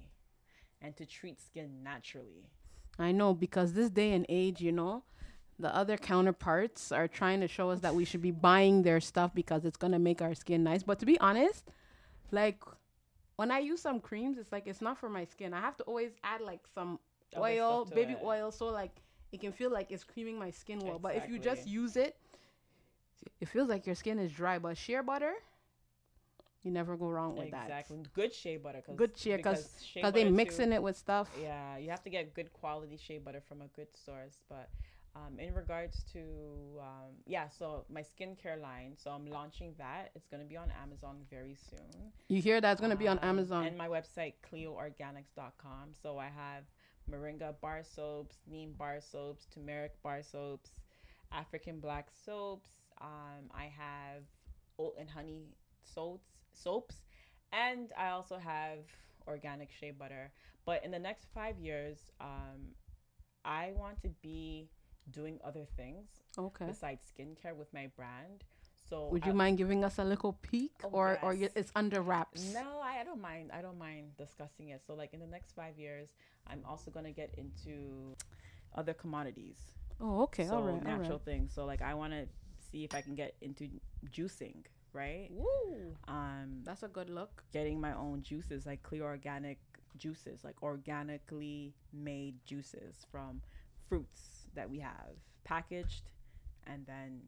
and 0.82 0.96
to 0.98 1.06
treat 1.06 1.40
skin 1.42 1.84
naturally. 1.84 2.46
I 2.98 3.12
know 3.12 3.34
because 3.34 3.74
this 3.74 3.90
day 3.90 4.12
and 4.12 4.26
age, 4.30 4.62
you 4.62 4.72
know, 4.72 5.04
the 5.58 5.74
other 5.76 5.98
counterparts 5.98 6.92
are 6.92 7.08
trying 7.08 7.42
to 7.42 7.48
show 7.48 7.70
us 7.70 7.80
that 7.82 7.94
we 7.96 8.06
should 8.06 8.22
be 8.22 8.32
buying 8.32 8.84
their 8.84 9.02
stuff 9.02 9.34
because 9.34 9.66
it's 9.66 9.78
gonna 9.78 10.00
make 10.00 10.22
our 10.22 10.34
skin 10.34 10.64
nice. 10.64 10.84
But 10.84 11.00
to 11.00 11.06
be 11.06 11.20
honest, 11.20 11.66
like 12.32 12.64
when 13.36 13.52
I 13.52 13.60
use 13.60 13.82
some 13.82 14.00
creams, 14.00 14.38
it's 14.38 14.52
like 14.52 14.68
it's 14.68 14.82
not 14.82 14.98
for 14.98 15.10
my 15.10 15.26
skin. 15.26 15.54
I 15.54 15.62
have 15.62 15.78
to 15.78 15.84
always 15.84 16.12
add 16.24 16.42
like 16.42 16.62
some 16.74 17.00
Other 17.34 17.42
oil, 17.46 17.86
baby 17.86 18.14
it. 18.14 18.20
oil, 18.24 18.52
so 18.52 18.68
like 18.68 18.92
it 19.32 19.42
can 19.42 19.52
feel 19.52 19.70
like 19.70 19.92
it's 19.92 20.04
creaming 20.04 20.38
my 20.40 20.52
skin 20.52 20.80
well. 20.80 21.00
But 21.00 21.16
if 21.16 21.30
you 21.30 21.40
just 21.40 21.68
use 21.68 21.96
it, 21.96 22.18
it 23.40 23.48
feels 23.48 23.70
like 23.70 23.86
your 23.86 23.96
skin 23.96 24.20
is 24.20 24.32
dry. 24.32 24.60
But 24.60 24.78
shea 24.78 25.02
butter, 25.02 25.34
you 26.64 26.72
never 26.72 26.98
go 26.98 27.08
wrong 27.08 27.36
with 27.36 27.52
that. 27.52 27.64
Exactly, 27.64 28.04
good 28.14 28.34
shea 28.34 28.58
butter. 28.58 28.82
Cause, 28.82 28.96
Good 28.96 29.18
shea, 29.18 29.38
'cause- 29.42 29.64
because 29.68 29.86
shea. 29.86 30.02
Because 30.02 30.14
they 30.14 30.30
mixing 30.30 30.68
too- 30.70 30.74
it 30.76 30.84
with 30.84 30.98
stuff. 30.98 31.30
Yeah, 31.42 31.78
you 31.78 31.90
have 31.90 32.04
to 32.04 32.10
get 32.10 32.34
good 32.34 32.52
quality 32.54 32.98
shea 32.98 33.18
butter 33.18 33.42
from 33.42 33.62
a 33.62 33.68
good 33.68 33.96
source. 33.96 34.42
But 34.50 34.70
um, 35.16 35.40
in 35.40 35.54
regards 35.56 36.04
to 36.14 36.20
um, 36.80 37.16
yeah, 37.26 37.48
so 37.50 37.86
my 37.90 38.02
skincare 38.04 38.60
line, 38.62 38.96
so 38.98 39.10
I'm 39.12 39.26
launching 39.26 39.74
that. 39.78 40.12
It's 40.16 40.28
gonna 40.28 40.44
be 40.44 40.58
on 40.58 40.70
Amazon 40.84 41.26
very 41.30 41.56
soon. 41.56 42.12
You 42.28 42.42
hear 42.42 42.60
that's 42.62 42.82
gonna 42.82 42.96
be 42.96 43.08
on 43.08 43.18
Um, 43.20 43.30
Amazon. 43.30 43.66
and 43.66 43.78
my 43.78 43.88
website 43.88 44.34
cleoorganics.com. 44.52 45.94
So 45.94 46.18
I 46.18 46.28
have 46.28 46.66
moringa 47.10 47.60
bar 47.62 47.84
soaps, 47.84 48.38
neem 48.48 48.74
bar 48.74 49.02
soaps, 49.02 49.46
turmeric 49.46 50.00
bar 50.04 50.22
soaps, 50.22 50.72
African 51.32 51.80
black 51.80 52.10
soaps. 52.12 52.70
Um, 53.02 53.50
I 53.52 53.66
have 53.66 54.24
oat 54.78 54.96
and 55.00 55.10
honey 55.10 55.48
soaps, 55.84 56.39
soaps, 56.64 57.02
and 57.52 57.92
I 57.98 58.10
also 58.10 58.38
have 58.38 58.80
organic 59.28 59.72
shea 59.72 59.92
butter. 59.92 60.32
But 60.66 60.84
in 60.86 60.92
the 60.92 61.00
next 61.00 61.28
five 61.34 61.58
years, 61.58 61.98
um, 62.22 62.76
I 63.46 63.72
want 63.76 64.02
to 64.02 64.10
be 64.22 64.70
doing 65.12 65.40
other 65.44 65.66
things 65.76 66.08
okay. 66.38 66.66
besides 66.66 67.02
skincare 67.12 67.56
with 67.56 67.74
my 67.74 67.90
brand. 67.96 68.44
So 68.90 69.08
Would 69.10 69.24
I- 69.24 69.28
you 69.28 69.34
mind 69.34 69.58
giving 69.58 69.84
us 69.84 70.00
a 70.00 70.04
little 70.04 70.34
peek, 70.42 70.74
Oh, 70.84 70.90
or 70.90 71.20
or 71.22 71.34
it's 71.34 71.72
under 71.76 72.02
wraps? 72.02 72.54
No, 72.54 72.80
I, 72.82 73.02
I 73.02 73.04
don't 73.04 73.22
mind. 73.22 73.52
I 73.54 73.62
don't 73.62 73.78
mind 73.78 74.18
discussing 74.18 74.70
it. 74.70 74.82
So, 74.86 74.96
like 74.96 75.14
in 75.14 75.20
the 75.20 75.28
next 75.28 75.54
five 75.56 75.78
years, 75.78 76.10
I'm 76.48 76.64
also 76.66 76.90
gonna 76.90 77.12
get 77.12 77.34
into 77.38 78.16
other 78.76 78.94
commodities. 78.94 79.60
Oh, 80.02 80.24
okay. 80.24 80.48
so 80.48 80.56
all 80.56 80.64
right. 80.64 80.74
All 80.74 80.98
natural 80.98 81.18
right. 81.18 81.26
things. 81.26 81.54
So, 81.54 81.66
like 81.66 81.82
I 81.82 81.94
want 81.94 82.14
to 82.14 82.28
see 82.72 82.84
if 82.84 82.96
I 82.96 83.02
can 83.02 83.16
get 83.16 83.36
into 83.42 83.70
juicing, 84.10 84.66
right? 84.94 85.30
Woo. 85.32 85.96
Um, 86.08 86.62
That's 86.64 86.84
a 86.84 86.88
good 86.88 87.10
look. 87.10 87.44
getting 87.54 87.80
my 87.80 87.94
own 87.94 88.24
juices, 88.24 88.66
like 88.66 88.84
clear 88.84 89.04
organic 89.04 89.60
juices, 89.98 90.44
like 90.44 90.62
organically 90.64 91.74
made 91.94 92.36
juices 92.46 93.06
from 93.12 93.42
fruits 93.88 94.48
that 94.56 94.70
we 94.70 94.80
have 94.80 95.16
packaged 95.44 96.12
and 96.68 96.86
then 96.86 97.22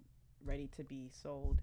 ready 0.45 0.67
to 0.77 0.83
be 0.83 1.09
sold. 1.11 1.61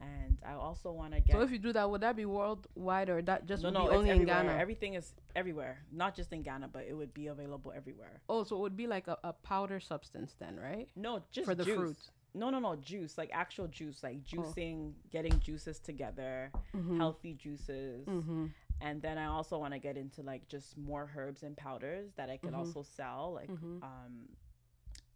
And 0.00 0.36
I 0.44 0.54
also 0.54 0.90
want 0.90 1.14
to 1.14 1.20
get. 1.20 1.36
So 1.36 1.42
if 1.42 1.52
you 1.52 1.58
do 1.58 1.72
that, 1.74 1.88
would 1.88 2.00
that 2.00 2.16
be 2.16 2.24
worldwide 2.24 3.08
or 3.08 3.22
that 3.22 3.46
just 3.46 3.62
no, 3.62 3.68
would 3.68 3.74
no, 3.74 3.88
be 3.88 3.96
only 3.96 4.10
in. 4.10 4.24
Ghana? 4.24 4.56
Everything 4.58 4.94
is 4.94 5.12
everywhere, 5.36 5.78
not 5.92 6.16
just 6.16 6.32
in 6.32 6.42
Ghana, 6.42 6.68
but 6.72 6.86
it 6.88 6.94
would 6.94 7.14
be 7.14 7.28
available 7.28 7.72
everywhere. 7.76 8.20
oh, 8.28 8.42
so 8.42 8.56
it 8.56 8.60
would 8.60 8.76
be 8.76 8.88
like 8.88 9.06
a, 9.06 9.16
a 9.22 9.32
powder 9.32 9.78
substance 9.78 10.34
then, 10.40 10.58
right? 10.58 10.88
No, 10.96 11.22
just 11.30 11.46
For 11.46 11.54
the 11.54 11.64
juice. 11.64 11.76
fruit. 11.76 11.96
No, 12.34 12.48
no, 12.50 12.58
no, 12.58 12.76
juice, 12.76 13.18
like 13.18 13.30
actual 13.32 13.68
juice, 13.68 14.02
like 14.02 14.16
Oh. 14.16 14.36
juicing, 14.36 14.92
getting 15.10 15.38
juices 15.40 15.78
together, 15.78 16.50
Mm-hmm. 16.74 16.96
healthy 16.98 17.34
juices. 17.34 18.06
Mm-hmm. 18.08 18.46
And 18.80 19.00
then 19.02 19.18
I 19.18 19.26
also 19.26 19.58
want 19.58 19.74
to 19.74 19.78
get 19.78 19.96
into 19.96 20.22
like 20.22 20.48
just 20.48 20.76
more 20.76 21.08
herbs 21.16 21.42
and 21.42 21.56
powders 21.56 22.12
that 22.16 22.30
I 22.30 22.36
could 22.38 22.52
Mhm. 22.54 22.58
also 22.58 22.82
sell, 22.82 23.32
like 23.34 23.50
Mhm. 23.50 23.82
um, 23.82 24.28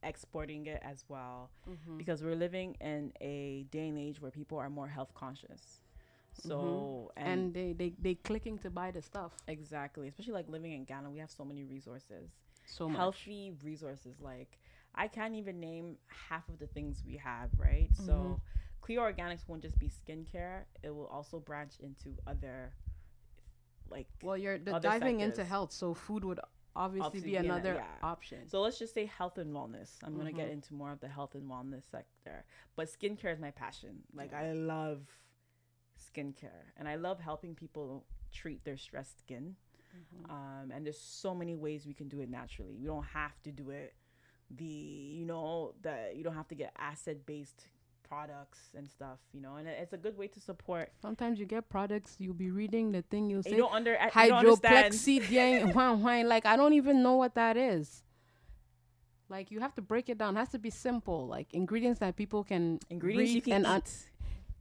exporting 0.03 0.67
it 0.67 0.81
as 0.83 1.05
well, 1.09 1.51
Mm-hmm. 1.69 1.99
because 1.99 2.23
we're 2.23 2.37
living 2.37 2.77
in 2.81 3.13
a 3.21 3.65
day 3.71 3.89
and 3.89 3.99
age 3.99 4.21
where 4.21 4.31
people 4.31 4.59
are 4.59 4.71
more 4.71 4.89
health 4.89 5.13
conscious. 5.15 5.81
So 6.35 7.11
Mm-hmm. 7.17 7.29
And, 7.29 7.55
they, 7.55 7.73
they 7.73 7.91
they 7.99 8.15
clicking 8.15 8.59
to 8.59 8.71
buy 8.71 8.91
the 8.91 9.01
stuff 9.03 9.33
exactly, 9.49 10.07
especially 10.09 10.35
like 10.35 10.49
living 10.49 10.73
in 10.73 10.85
Ghana, 10.85 11.11
we 11.11 11.19
have 11.19 11.31
so 11.31 11.45
many 11.45 11.65
resources. 11.65 12.31
so 12.69 12.89
much. 12.89 12.97
healthy 12.99 13.53
resources 13.63 14.21
like 14.21 14.59
i 14.97 15.07
can't 15.09 15.35
even 15.35 15.61
name 15.61 15.97
half 16.07 16.49
of 16.49 16.59
the 16.59 16.67
things 16.67 17.03
we 17.07 17.17
have 17.17 17.51
right 17.59 17.91
Mhm. 17.93 18.07
so 18.07 18.41
Cleo 18.81 19.01
Organics 19.03 19.49
won't 19.49 19.63
just 19.63 19.79
be 19.79 19.89
skincare 19.89 20.65
it 20.83 20.91
will 20.91 21.07
also 21.09 21.41
branch 21.41 21.75
into 21.81 22.17
other 22.27 22.73
like 23.89 24.07
Well, 24.23 24.37
you're 24.37 24.59
diving 24.59 25.21
into 25.21 25.45
health, 25.45 25.73
so 25.73 25.95
food 25.95 26.25
would 26.25 26.41
obviously 26.75 27.07
Obviously 27.07 27.29
be 27.31 27.33
be 27.33 27.37
an- 27.39 27.45
another 27.47 27.75
yeah. 27.77 27.87
option. 28.03 28.47
so 28.49 28.61
let's 28.61 28.79
just 28.79 28.93
say 28.93 29.07
health 29.07 29.39
and 29.39 29.53
wellness 29.55 29.97
i'm 30.05 30.15
going 30.15 30.27
to 30.27 30.33
get 30.33 30.49
Mhm. 30.49 30.53
into 30.53 30.75
more 30.75 30.93
of 30.93 31.01
the 31.01 31.09
health 31.09 31.35
and 31.35 31.49
wellness 31.49 31.85
sector 31.91 32.45
but 32.77 32.87
skincare 32.89 33.33
is 33.33 33.39
my 33.41 33.51
passion 33.51 34.03
like 34.13 34.33
i 34.35 34.53
love 34.53 35.07
skincare 35.99 36.73
and 36.77 36.87
i 36.87 36.95
love 36.97 37.19
helping 37.21 37.55
people 37.55 38.05
treat 38.31 38.63
their 38.65 38.77
stressed 38.77 39.19
skin 39.19 39.57
Mhm. 39.97 40.31
um, 40.31 40.71
and 40.71 40.85
there's 40.85 41.01
so 41.01 41.35
many 41.35 41.55
ways 41.57 41.87
we 41.87 41.95
can 41.95 42.09
do 42.09 42.21
it 42.21 42.29
naturally. 42.29 42.77
We 42.77 42.87
don't 42.87 43.05
have 43.05 43.41
to 43.45 43.51
do 43.53 43.71
it 43.71 43.95
the 44.51 44.65
you 44.65 45.25
know 45.25 45.75
that 45.83 46.17
you 46.17 46.25
don't 46.25 46.35
have 46.35 46.49
to 46.49 46.55
get 46.55 46.73
acid 46.79 47.27
based 47.27 47.67
products 48.09 48.61
and 48.77 48.89
stuff. 48.89 49.19
You 49.33 49.41
know, 49.41 49.57
and 49.57 49.67
it's 49.67 49.93
a 49.93 49.97
good 49.97 50.17
way 50.17 50.29
to 50.29 50.41
support. 50.41 50.93
Sometimes 51.01 51.39
you 51.41 51.47
get 51.47 51.69
products, 51.69 52.17
you'll 52.19 52.35
be 52.35 52.51
reading 52.51 52.93
the 52.93 53.03
thing, 53.03 53.29
you'll 53.31 53.43
say 53.43 53.51
you 53.51 53.57
don't 53.57 53.73
understand. 53.73 54.13
hydroplexidien, 54.13 55.75
wine, 55.75 56.03
wine. 56.03 56.29
Like 56.29 56.47
I 56.47 56.57
don't 56.57 56.73
even 56.75 57.03
know 57.03 57.17
what 57.17 57.35
that 57.35 57.57
is. 57.57 58.03
Like 59.29 59.51
you 59.51 59.59
have 59.61 59.75
to 59.75 59.83
break 59.83 60.09
it 60.09 60.19
down. 60.19 60.37
It 60.37 60.41
has 60.41 60.51
to 60.51 60.59
be 60.59 60.71
simple, 60.71 61.27
like 61.27 61.53
ingredients 61.53 61.99
that 62.01 62.15
people 62.17 62.45
can 62.45 62.79
Ingredients 62.91 63.33
you 63.35 63.43
can 63.43 63.53
and 63.55 63.65
eat. 63.67 63.69
un- 63.69 63.83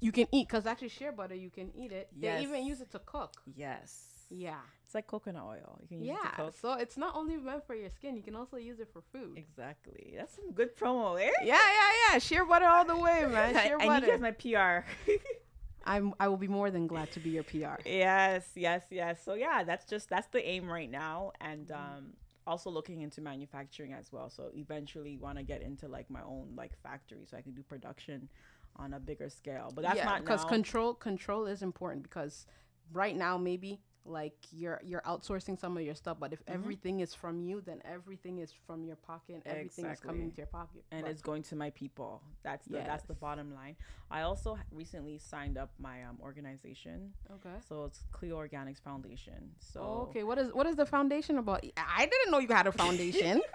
you 0.01 0.11
can 0.11 0.27
eat. 0.31 0.49
Cause 0.49 0.65
actually, 0.65 0.89
shea 0.89 1.11
butter 1.11 1.35
you 1.35 1.51
can 1.51 1.69
eat 1.75 1.91
it. 1.91 2.09
They 2.19 2.41
even 2.41 2.65
use 2.65 2.81
it 2.81 2.91
to 2.91 2.99
cook. 2.99 3.41
yes. 3.55 4.14
Yeah, 4.37 4.59
It's 4.83 4.93
like 4.95 5.07
coconut 5.07 5.43
oil. 5.47 5.79
You 5.81 5.87
can 5.87 5.99
use 6.01 6.09
it 6.09 6.17
yeah. 6.37 6.49
So 6.61 6.73
it's 6.73 6.97
not 6.97 7.15
only 7.15 7.37
meant 7.37 7.65
for 7.65 7.75
your 7.75 7.89
skin. 7.89 8.15
You 8.17 8.23
can 8.23 8.35
also 8.35 8.57
use 8.57 8.79
it 8.79 8.89
for 8.91 9.01
food. 9.13 9.37
Exactly. 9.37 10.13
That's 10.17 10.35
some 10.35 10.51
good 10.51 10.75
promo, 10.75 11.19
eh? 11.19 11.31
Yeah, 11.43 11.55
yeah, 11.79 11.91
yeah. 12.13 12.19
Shea 12.19 12.39
butter 12.47 12.65
all 12.65 12.85
the 12.85 12.97
way, 12.97 13.25
man. 13.29 13.53
Shea 13.63 13.71
and 13.73 13.81
you 13.81 13.87
butter. 13.87 14.07
guys 14.07 14.21
my 14.21 14.31
PR. 14.31 14.85
I'm. 15.85 16.13
I 16.19 16.27
will 16.27 16.37
be 16.37 16.47
more 16.47 16.71
than 16.71 16.87
glad 16.87 17.11
to 17.11 17.19
be 17.19 17.29
your 17.31 17.43
PR. 17.43 17.77
yes, 17.85 18.43
yes, 18.55 18.83
yes. 18.89 19.21
So 19.23 19.35
yeah, 19.35 19.63
that's 19.63 19.85
just 19.85 20.09
that's 20.09 20.27
the 20.27 20.45
aim 20.47 20.67
right 20.69 20.89
now, 20.89 21.31
and 21.39 21.67
Mm-hmm. 21.67 21.97
um, 21.97 22.13
also 22.47 22.69
looking 22.69 23.01
into 23.01 23.21
manufacturing 23.21 23.93
as 23.93 24.11
well. 24.11 24.29
So 24.29 24.51
eventually, 24.55 25.17
want 25.17 25.37
to 25.37 25.43
get 25.43 25.61
into 25.61 25.87
like 25.87 26.09
my 26.09 26.21
own 26.21 26.53
like 26.55 26.73
factory, 26.81 27.25
so 27.29 27.37
I 27.37 27.41
can 27.41 27.53
do 27.53 27.61
production 27.63 28.29
on 28.77 28.93
a 28.93 28.99
bigger 28.99 29.29
scale. 29.29 29.71
But 29.73 29.83
that's 29.83 29.97
yeah, 29.97 30.05
not 30.05 30.21
because 30.21 30.43
control 30.45 30.93
control 30.95 31.45
is 31.47 31.61
important 31.61 32.03
because 32.03 32.45
right 32.93 33.15
now 33.15 33.37
maybe 33.37 33.79
like 34.05 34.35
you're 34.51 34.79
you're 34.83 35.01
outsourcing 35.01 35.59
some 35.59 35.75
of 35.77 35.83
your 35.83 35.95
stuff, 35.95 36.17
but 36.19 36.31
if 36.31 36.39
Mhm. 36.45 36.53
everything 36.53 36.99
is 36.99 37.13
from 37.13 37.41
you, 37.41 37.61
then 37.61 37.81
everything 37.85 38.37
is 38.37 38.51
from 38.65 38.83
your 38.83 38.95
pocket. 38.97 39.41
Everything 39.45 39.85
is 39.85 39.99
coming 39.99 40.29
to 40.31 40.37
your 40.37 40.45
pocket. 40.47 40.83
and 40.91 41.03
But- 41.03 41.11
it's 41.11 41.21
going 41.21 41.41
to 41.43 41.55
my 41.55 41.71
people. 41.71 42.21
That's 42.43 42.65
the 42.67 42.77
that's 42.79 43.03
the 43.05 43.15
bottom 43.15 43.53
line. 43.53 43.75
I 44.11 44.21
also 44.21 44.57
recently 44.71 45.17
signed 45.17 45.57
up 45.57 45.71
my 45.79 46.03
um, 46.03 46.19
organization, 46.21 47.13
okay. 47.31 47.57
so 47.67 47.85
it's 47.85 48.03
Cleo 48.11 48.37
Organics 48.37 48.79
Foundation. 48.79 49.55
So 49.59 49.81
Oh, 49.81 50.01
okay. 50.09 50.23
What 50.23 50.37
is 50.37 50.53
what 50.53 50.67
is 50.67 50.75
the 50.75 50.85
foundation 50.85 51.37
about? 51.39 51.65
I 51.75 52.05
didn't 52.05 52.29
know 52.31 52.39
you 52.39 52.49
had 52.49 52.67
a 52.67 52.71
foundation. 52.71 53.41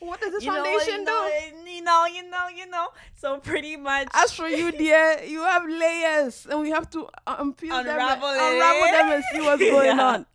what 0.00 0.20
does 0.20 0.32
this 0.32 0.44
You 0.44 0.52
know, 0.52 0.62
foundation 0.64 1.00
you 1.00 1.04
know, 1.04 1.30
do? 1.64 1.70
you 1.70 1.82
know, 1.82 2.06
you 2.06 2.30
know, 2.30 2.48
you 2.54 2.66
know. 2.70 2.88
So 3.16 3.38
pretty 3.38 3.76
much. 3.76 4.08
As 4.14 4.32
for 4.32 4.48
you, 4.48 4.70
dear, 4.84 5.22
you 5.26 5.42
have 5.42 5.68
layers, 5.68 6.46
and 6.50 6.60
we 6.60 6.70
have 6.70 6.88
to 6.90 7.08
unpeel 7.26 7.68
them, 7.84 7.88
and- 7.88 7.88
Unravel 7.88 8.28
unravel 8.28 8.90
them, 8.92 9.12
and 9.12 9.24
see 9.32 9.40
what's 9.40 9.62
going 9.74 9.96
Yeah. 9.96 10.04
on. 10.06 10.26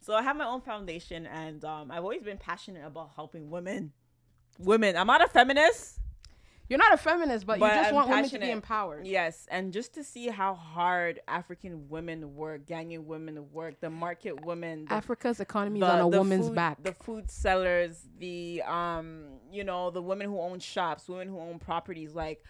So 0.00 0.14
I 0.14 0.22
have 0.22 0.36
my 0.36 0.46
own 0.46 0.60
foundation, 0.62 1.26
and 1.26 1.64
um, 1.64 1.90
I've 1.90 2.02
always 2.02 2.22
been 2.22 2.38
passionate 2.38 2.86
about 2.86 3.10
helping 3.14 3.50
women. 3.50 3.92
Women. 4.58 4.96
I'm 4.96 5.06
not 5.06 5.22
a 5.22 5.28
feminist. 5.28 5.98
You're 6.68 6.78
not 6.78 6.92
a 6.92 6.98
feminist, 6.98 7.46
but, 7.46 7.58
But 7.60 7.72
you 7.72 7.78
just 7.78 7.88
I'm 7.88 7.94
want 7.94 8.08
women 8.10 8.28
to 8.30 8.38
be 8.38 8.50
empowered. 8.50 9.06
Yes, 9.06 9.46
and 9.50 9.72
just 9.72 9.94
to 9.94 10.04
see 10.04 10.28
how 10.28 10.54
hard 10.54 11.20
African 11.26 11.88
women 11.88 12.34
work, 12.34 12.66
Ghanaian 12.66 13.04
women 13.04 13.50
work, 13.52 13.80
the 13.80 13.88
market 13.88 14.44
women, 14.44 14.84
the 14.84 14.92
Africa's 14.92 15.40
economy 15.40 15.80
is 15.80 15.84
on 15.84 16.00
a 16.00 16.08
woman's 16.08 16.48
food- 16.48 16.54
back. 16.54 16.82
The 16.82 16.92
food 16.92 17.30
sellers, 17.30 18.06
the 18.18 18.62
um, 18.66 19.24
you 19.50 19.64
know, 19.64 19.90
the 19.90 20.02
women 20.02 20.26
who 20.28 20.38
own 20.40 20.60
shops, 20.60 21.08
women 21.08 21.28
who 21.28 21.38
own 21.40 21.58
properties, 21.58 22.14
like 22.14 22.42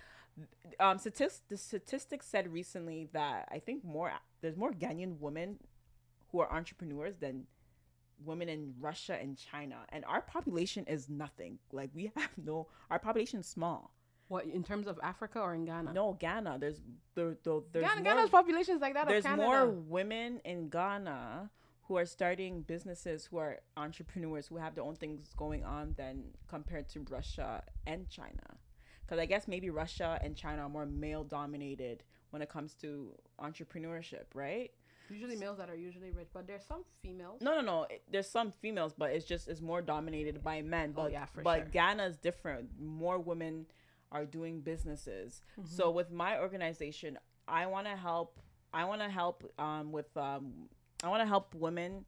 Um, 0.80 0.98
statistics 0.98 1.42
the 1.48 1.56
statistics 1.56 2.26
said 2.26 2.52
recently 2.52 3.08
that 3.12 3.48
I 3.50 3.58
think 3.60 3.84
more 3.84 4.12
there's 4.40 4.56
more 4.56 4.72
Ghanaian 4.72 5.18
women 5.20 5.58
who 6.30 6.40
are 6.40 6.52
entrepreneurs 6.52 7.16
than 7.18 7.46
women 8.24 8.48
in 8.48 8.74
Russia 8.80 9.16
and 9.20 9.36
China, 9.38 9.76
and 9.90 10.04
our 10.04 10.20
population 10.22 10.84
is 10.86 11.08
nothing. 11.08 11.58
Like 11.72 11.90
we 11.94 12.10
have 12.16 12.30
no, 12.36 12.66
our 12.90 12.98
population 12.98 13.40
is 13.40 13.46
small. 13.46 13.92
What 14.28 14.44
in 14.44 14.62
terms 14.62 14.86
of 14.86 14.98
Africa 15.02 15.40
or 15.40 15.54
in 15.54 15.64
Ghana? 15.64 15.92
No, 15.92 16.16
Ghana. 16.18 16.58
There's 16.60 16.80
there, 17.14 17.36
there, 17.42 17.60
there's 17.72 17.84
Ghana, 17.84 18.02
more, 18.02 18.14
Ghana's 18.14 18.30
population 18.30 18.76
is 18.76 18.80
like 18.80 18.94
that 18.94 19.08
there's 19.08 19.24
of 19.24 19.30
Canada. 19.30 19.48
more 19.48 19.66
women 19.66 20.40
in 20.44 20.68
Ghana 20.68 21.50
who 21.82 21.96
are 21.96 22.04
starting 22.04 22.60
businesses, 22.62 23.24
who 23.24 23.38
are 23.38 23.60
entrepreneurs, 23.78 24.46
who 24.48 24.56
have 24.58 24.74
their 24.74 24.84
own 24.84 24.94
things 24.94 25.32
going 25.36 25.64
on 25.64 25.94
than 25.96 26.24
compared 26.46 26.86
to 26.90 27.00
Russia 27.08 27.62
and 27.86 28.08
China. 28.10 28.58
Because 29.00 29.18
I 29.18 29.24
guess 29.24 29.48
maybe 29.48 29.70
Russia 29.70 30.18
and 30.22 30.36
China 30.36 30.62
are 30.62 30.68
more 30.68 30.84
male 30.84 31.24
dominated 31.24 32.04
when 32.28 32.42
it 32.42 32.50
comes 32.50 32.74
to 32.74 33.14
entrepreneurship, 33.40 34.24
right? 34.34 34.70
usually 35.10 35.36
males 35.36 35.56
that 35.58 35.70
are 35.70 35.74
usually 35.74 36.10
rich, 36.10 36.28
but 36.34 36.46
there's 36.46 36.64
some 36.64 36.84
females. 37.02 37.40
No, 37.40 37.54
no, 37.54 37.60
no. 37.62 37.86
There's 38.10 38.28
some 38.28 38.52
females, 38.52 38.92
but 38.96 39.10
it's 39.10 39.24
just 39.24 39.48
it's 39.48 39.60
more 39.62 39.80
dominated 39.80 40.42
by 40.42 40.62
men. 40.62 40.92
Oh, 40.96 41.04
But 41.04 41.12
yeah, 41.12 41.24
for 41.24 41.42
but 41.42 41.58
sure. 41.60 41.66
Ghana's 41.72 42.18
different. 42.18 42.68
More 42.78 43.18
women 43.18 43.66
are 44.12 44.24
doing 44.24 44.60
businesses. 44.60 45.42
Mm-hmm. 45.58 45.68
So 45.68 45.90
with 45.90 46.10
my 46.10 46.38
organization, 46.38 47.18
I 47.46 47.66
want 47.66 47.86
to 47.86 47.96
help. 47.96 48.38
I 48.72 48.84
want 48.84 49.00
to 49.02 49.08
help 49.08 49.50
um, 49.58 49.92
with. 49.92 50.14
Um, 50.16 50.68
I 51.02 51.08
want 51.08 51.22
to 51.22 51.26
help 51.28 51.54
women 51.54 52.04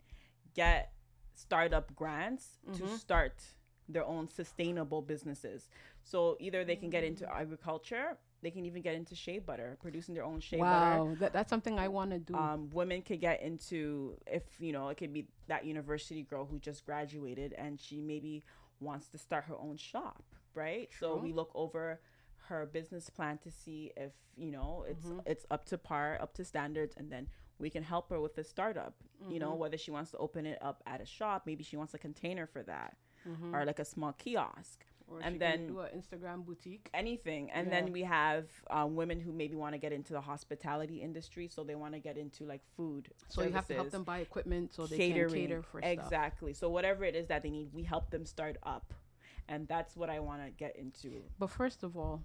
get 0.54 0.92
startup 1.34 1.94
grants 1.94 2.58
Mm-hmm. 2.68 2.86
to 2.86 2.98
start 2.98 3.42
their 3.88 4.04
own 4.04 4.28
sustainable 4.28 5.02
businesses. 5.02 5.68
So 6.02 6.36
either 6.40 6.64
they 6.64 6.76
can 6.76 6.90
get 6.90 7.02
into 7.04 7.24
Mm. 7.24 7.40
agriculture, 7.40 8.16
they 8.42 8.50
can 8.50 8.64
even 8.64 8.82
get 8.82 8.94
into 8.94 9.14
shea 9.16 9.38
butter, 9.40 9.76
producing 9.80 10.14
their 10.14 10.24
own 10.24 10.40
shea 10.40 10.58
butter 10.58 10.70
Wow, 10.98 11.16
that, 11.18 11.32
that's 11.32 11.50
something 11.50 11.78
I 11.78 11.88
want 11.88 12.10
to 12.12 12.18
do. 12.20 12.34
um, 12.36 12.70
women 12.70 13.02
could 13.02 13.20
get 13.20 13.42
into 13.42 14.16
if 14.26 14.42
you 14.60 14.72
know 14.72 14.88
it 14.90 14.96
could 14.96 15.12
be 15.12 15.26
that 15.48 15.64
university 15.64 16.22
girl 16.22 16.44
who 16.46 16.58
just 16.60 16.84
graduated 16.86 17.52
and 17.54 17.80
she 17.80 18.00
maybe 18.00 18.44
wants 18.80 19.08
to 19.08 19.18
start 19.18 19.44
her 19.44 19.56
own 19.58 19.76
shop 19.76 20.22
right 20.54 20.88
so 20.98 21.16
we 21.16 21.32
look 21.32 21.50
over 21.54 22.00
her 22.48 22.66
business 22.66 23.08
plan 23.10 23.38
to 23.38 23.50
see 23.50 23.92
if 23.96 24.12
you 24.36 24.50
know 24.50 24.84
it's 24.88 25.04
Mm-hmm. 25.06 25.20
it's 25.26 25.46
up 25.50 25.64
to 25.66 25.78
par 25.78 26.18
up 26.20 26.34
to 26.34 26.44
standards 26.44 26.94
and 26.96 27.10
then 27.10 27.28
we 27.58 27.68
can 27.70 27.82
help 27.82 28.08
her 28.10 28.20
with 28.20 28.34
the 28.34 28.44
startup 28.44 28.94
you 29.28 29.38
know 29.38 29.50
Mm-hmm. 29.50 29.58
whether 29.60 29.76
she 29.78 29.90
wants 29.90 30.10
to 30.12 30.16
open 30.18 30.46
it 30.46 30.58
up 30.62 30.82
at 30.86 31.00
a 31.00 31.06
shop 31.06 31.42
maybe 31.46 31.62
she 31.62 31.76
wants 31.76 31.94
a 31.94 31.98
container 31.98 32.46
for 32.46 32.62
that 32.62 32.96
Mm-hmm. 33.28 33.54
or 33.54 33.66
like 33.66 33.78
a 33.78 33.84
small 33.84 34.12
kiosk 34.14 34.86
or 35.06 35.20
and 35.20 35.38
then 35.38 35.66
do 35.66 35.80
an 35.80 35.90
Instagram 36.00 36.42
boutique. 36.46 36.88
anything 36.94 37.50
and 37.50 37.66
Yeah. 37.66 37.82
then 37.82 37.92
we 37.92 38.02
have 38.04 38.46
um, 38.70 38.96
women 38.96 39.20
who 39.20 39.30
maybe 39.30 39.56
want 39.56 39.74
to 39.74 39.78
get 39.78 39.92
into 39.92 40.14
the 40.14 40.22
hospitality 40.22 41.02
industry 41.02 41.46
so 41.46 41.62
they 41.62 41.74
want 41.74 41.92
to 41.92 42.00
get 42.00 42.16
into 42.16 42.44
like 42.46 42.62
food 42.76 43.10
So 43.28 43.42
you 43.42 43.52
have 43.52 43.66
to 43.66 43.74
help 43.74 43.90
them 43.90 44.04
buy 44.04 44.20
equipment 44.20 44.72
so 44.72 44.86
they 44.86 44.96
can 44.96 45.28
cater 45.28 45.62
for 45.62 45.82
stuff. 45.82 45.92
exactly 45.92 46.54
so 46.54 46.70
whatever 46.70 47.04
it 47.04 47.14
is 47.14 47.26
that 47.26 47.42
they 47.42 47.50
need 47.50 47.68
we 47.74 47.82
help 47.82 48.08
them 48.10 48.24
start 48.24 48.56
up 48.62 48.94
and 49.50 49.68
that's 49.68 49.94
what 49.96 50.08
i 50.08 50.18
want 50.18 50.40
to 50.44 50.50
get 50.52 50.74
into 50.76 51.10
But 51.38 51.50
first 51.50 51.82
of 51.82 51.96
all, 51.96 52.22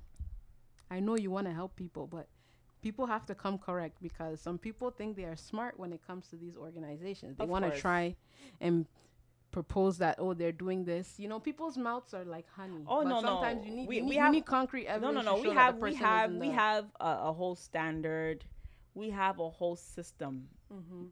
I 0.89 0.99
know 1.05 1.15
you 1.17 1.31
want 1.31 1.47
to 1.47 1.53
help 1.61 1.75
people, 1.75 2.05
but 2.07 2.27
people 2.81 3.05
have 3.07 3.25
to 3.25 3.35
come 3.43 3.57
correct 3.57 3.95
because 4.01 4.39
some 4.39 4.57
people 4.67 4.91
think 4.91 5.17
they 5.17 5.25
are 5.25 5.35
smart 5.35 5.73
when 5.81 5.91
it 5.91 6.01
comes 6.05 6.27
to 6.29 6.35
these 6.43 6.55
organizations. 6.55 7.35
They 7.37 7.45
want 7.55 7.65
to 7.65 7.71
try 7.87 8.15
and 8.61 8.85
propose 9.51 9.97
that 9.97 10.15
oh 10.19 10.33
they're 10.35 10.51
doing 10.65 10.85
this. 10.85 11.07
You 11.17 11.27
know, 11.27 11.39
people's 11.39 11.77
mouths 11.77 12.13
are 12.13 12.23
like 12.25 12.45
honey. 12.55 12.83
Oh, 12.87 13.01
but 13.03 13.09
no, 13.09 13.15
no. 13.21 13.27
sometimes 13.27 13.65
you 13.65 13.71
need 13.77 13.87
We- 13.89 13.95
you 13.97 14.01
need, 14.03 14.09
we 14.09 14.15
have- 14.17 14.31
need 14.37 14.45
concrete 14.45 14.85
evidence. 14.87 15.15
no 15.15 15.21
no 15.31 15.41
to 15.41 15.49
we 15.49 15.55
have 15.55 15.73
we 15.79 15.93
have 15.95 16.31
we 16.45 16.49
have 16.65 16.85
a, 16.99 17.11
a 17.29 17.33
whole 17.33 17.55
standard 17.55 18.45
we 18.93 19.09
have 19.09 19.39
a 19.39 19.49
whole 19.49 19.75
system 19.95 20.33
Mhm. 20.71 21.09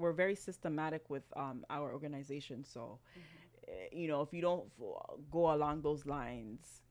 we're 0.00 0.12
very 0.24 0.34
systematic 0.48 1.02
with 1.14 1.22
um, 1.36 1.64
our 1.70 1.88
organization 1.92 2.64
so 2.64 2.80
Mm-hmm. 2.82 3.35
Eh, 3.68 3.88
you 3.92 4.08
know 4.08 4.20
if 4.22 4.32
you 4.32 4.40
don't 4.42 4.64
f- 4.80 5.18
go 5.30 5.52
along 5.52 5.82
those 5.82 6.06
lines 6.06 6.82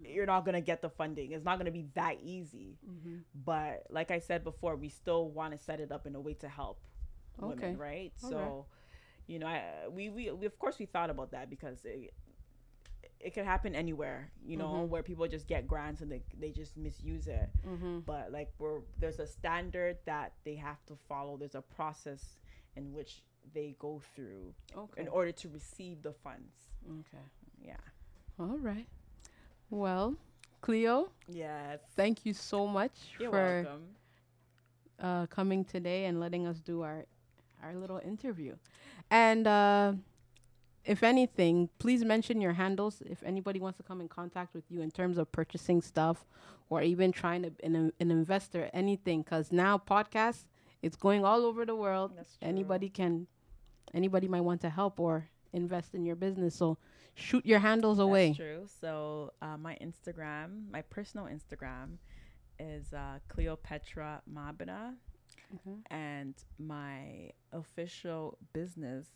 you're 0.00 0.26
not 0.26 0.44
going 0.44 0.54
to 0.54 0.60
get 0.60 0.82
the 0.82 0.90
funding 0.90 1.32
it's 1.32 1.44
not 1.44 1.56
going 1.56 1.66
to 1.66 1.70
be 1.72 1.86
that 1.94 2.16
easy 2.22 2.76
Mhm. 2.88 3.22
but 3.44 3.84
like 3.90 4.10
i 4.10 4.18
said 4.18 4.42
before 4.44 4.74
we 4.76 4.88
still 4.88 5.28
want 5.30 5.52
to 5.52 5.58
set 5.58 5.78
it 5.80 5.92
up 5.92 6.06
in 6.06 6.14
a 6.14 6.20
way 6.20 6.34
to 6.34 6.48
help 6.48 6.78
Okay. 7.42 7.48
women 7.54 7.78
right 7.78 8.12
All 8.22 8.30
so 8.30 8.36
right. 8.38 8.64
you 9.26 9.38
know 9.38 9.46
I, 9.46 9.88
we, 9.90 10.08
we 10.10 10.30
we 10.32 10.46
of 10.46 10.58
course 10.58 10.78
we 10.78 10.86
thought 10.86 11.10
about 11.10 11.30
that 11.32 11.48
because 11.48 11.84
it, 11.84 12.12
it 13.20 13.32
could 13.34 13.44
happen 13.44 13.74
anywhere 13.74 14.30
you 14.44 14.56
know 14.56 14.68
Mhm. 14.68 14.88
where 14.88 15.02
people 15.02 15.26
just 15.28 15.46
get 15.46 15.66
grants 15.66 16.00
and 16.00 16.10
they, 16.10 16.22
they 16.38 16.50
just 16.50 16.76
misuse 16.76 17.26
it 17.28 17.48
Mhm. 17.66 18.04
but 18.04 18.32
like 18.32 18.52
we're 18.58 18.80
there's 18.98 19.18
a 19.20 19.26
standard 19.26 19.98
that 20.04 20.32
they 20.44 20.56
have 20.56 20.84
to 20.86 20.96
follow 21.08 21.36
there's 21.36 21.54
a 21.54 21.62
process 21.62 22.38
in 22.76 22.92
which 22.92 23.22
they 23.52 23.74
go 23.78 24.00
through 24.14 24.54
Okay. 24.76 25.02
in 25.02 25.08
order 25.08 25.32
to 25.32 25.48
receive 25.48 26.02
the 26.02 26.12
funds 26.12 26.54
Okay. 26.88 27.24
yeah 27.62 27.76
All 28.38 28.58
right. 28.58 28.86
Well, 29.70 30.14
Cleo, 30.60 31.10
yes 31.28 31.80
thank 31.96 32.24
you 32.26 32.32
so 32.32 32.66
much 32.66 32.92
you're 33.18 33.30
for 33.30 33.62
welcome 33.64 33.82
uh, 35.00 35.26
coming 35.26 35.64
today 35.64 36.04
and 36.06 36.20
letting 36.20 36.46
us 36.46 36.60
do 36.60 36.82
our 36.82 37.04
our 37.62 37.74
little 37.74 37.98
interview. 38.04 38.54
And 39.10 39.46
uh, 39.46 39.94
if 40.84 41.02
anything, 41.02 41.70
please 41.78 42.04
mention 42.04 42.40
your 42.40 42.52
handles 42.52 43.02
if 43.06 43.22
anybody 43.22 43.58
wants 43.58 43.78
to 43.78 43.82
come 43.82 44.00
in 44.02 44.08
contact 44.08 44.54
with 44.54 44.64
you 44.70 44.82
in 44.82 44.90
terms 44.90 45.16
of 45.16 45.32
purchasing 45.32 45.80
stuff 45.80 46.26
or 46.68 46.82
even 46.82 47.10
trying 47.10 47.42
to 47.42 47.52
an, 47.62 47.74
an 47.98 48.10
investor 48.10 48.68
anything. 48.74 49.22
Because 49.22 49.50
now 49.50 49.78
podcasts, 49.78 50.44
it's 50.82 50.96
going 50.96 51.24
all 51.24 51.44
over 51.46 51.64
the 51.64 51.74
world. 51.74 52.12
That's 52.16 52.36
true. 52.36 52.48
Anybody 52.48 52.90
can, 52.90 53.26
anybody 53.94 54.28
might 54.28 54.42
want 54.42 54.60
to 54.62 54.70
help 54.70 54.98
or 55.00 55.28
invest 55.52 55.94
in 55.94 56.04
your 56.04 56.16
business. 56.16 56.54
So 56.54 56.76
shoot 57.14 57.46
your 57.46 57.60
handles 57.60 57.98
away. 58.00 58.28
That's 58.28 58.36
true. 58.38 58.66
So 58.80 59.32
uh, 59.40 59.56
my 59.56 59.76
Instagram, 59.80 60.70
my 60.70 60.82
personal 60.82 61.26
Instagram, 61.26 61.96
is 62.58 62.92
uh, 62.92 63.18
Cleopatra 63.28 64.22
Mabina, 64.32 64.94
Mhm. 65.54 65.82
and 65.90 66.34
my 66.58 67.30
official 67.52 68.38
business 68.52 69.06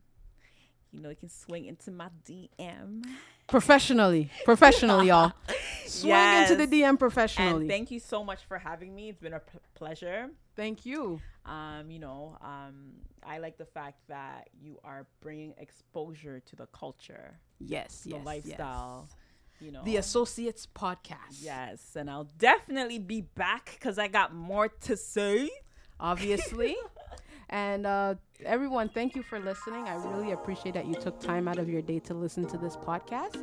You 0.91 1.01
know, 1.01 1.09
you 1.09 1.15
can 1.15 1.29
swing 1.29 1.65
into 1.65 1.91
my 1.91 2.07
DM. 2.27 3.03
Professionally. 3.47 4.31
Professionally, 4.45 5.07
y'all. 5.07 5.33
Swing 5.85 6.13
into 6.41 6.55
the 6.55 6.67
DM 6.67 6.97
professionally. 6.97 7.61
And 7.61 7.69
thank 7.69 7.91
you 7.91 7.99
so 7.99 8.23
much 8.23 8.45
for 8.45 8.57
having 8.57 8.95
me. 8.95 9.09
It's 9.09 9.19
been 9.19 9.33
a 9.33 9.39
p- 9.39 9.59
pleasure. 9.75 10.29
Thank 10.55 10.85
you. 10.85 11.21
Um, 11.45 11.91
you 11.91 11.99
know, 11.99 12.37
um, 12.41 12.93
I 13.23 13.37
like 13.37 13.57
the 13.57 13.65
fact 13.65 13.99
that 14.07 14.49
you 14.59 14.79
are 14.83 15.05
bringing 15.21 15.53
exposure 15.57 16.39
to 16.39 16.55
the 16.55 16.65
culture, 16.67 17.39
Yes, 17.59 18.01
the 18.01 18.11
yes, 18.11 18.25
lifestyle. 18.25 19.07
You 19.59 19.71
know, 19.71 19.83
The 19.83 19.97
Associates 19.97 20.67
Podcast. 20.75 21.41
yes, 21.41 21.95
and 21.95 22.09
I'll 22.09 22.29
definitely 22.37 22.99
be 22.99 23.21
back 23.21 23.71
because 23.79 23.97
I 23.97 24.07
got 24.07 24.33
more 24.33 24.67
to 24.67 24.97
say. 24.97 25.49
Obviously. 25.99 26.75
and 27.49 27.85
uh, 27.85 28.15
everyone, 28.43 28.89
thank 28.89 29.15
you 29.15 29.23
for 29.23 29.39
listening. 29.39 29.87
I 29.87 29.95
really 29.95 30.33
appreciate 30.33 30.73
that 30.73 30.85
you 30.85 30.95
took 30.95 31.19
time 31.21 31.47
out 31.47 31.57
of 31.57 31.69
your 31.69 31.81
day 31.81 31.99
to 31.99 32.13
listen 32.13 32.45
to 32.47 32.57
this 32.57 32.75
podcast. 32.75 33.37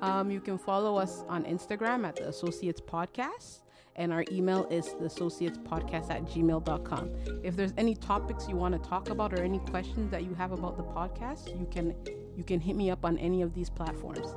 Um, 0.00 0.30
you 0.30 0.40
can 0.40 0.56
follow 0.58 0.96
us 0.96 1.24
on 1.28 1.44
Instagram 1.44 2.06
at 2.06 2.16
the 2.16 2.28
Associates 2.28 2.80
Podcast. 2.80 3.60
And 3.96 4.12
our 4.12 4.24
email 4.30 4.64
is 4.70 4.94
the 5.00 5.06
associates 5.06 5.58
podcast 5.58 6.08
at 6.08 6.24
gmail.com. 6.24 7.10
If 7.42 7.56
there's 7.56 7.74
any 7.76 7.96
topics 7.96 8.48
you 8.48 8.54
want 8.54 8.80
to 8.80 8.88
talk 8.88 9.10
about 9.10 9.34
or 9.34 9.42
any 9.42 9.58
questions 9.58 10.08
that 10.12 10.22
you 10.22 10.34
have 10.34 10.52
about 10.52 10.76
the 10.76 10.84
podcast, 10.84 11.48
you 11.58 11.66
can 11.68 11.96
you 12.38 12.44
can 12.44 12.60
hit 12.60 12.76
me 12.76 12.88
up 12.88 13.04
on 13.04 13.18
any 13.18 13.42
of 13.42 13.52
these 13.52 13.68
platforms. 13.68 14.32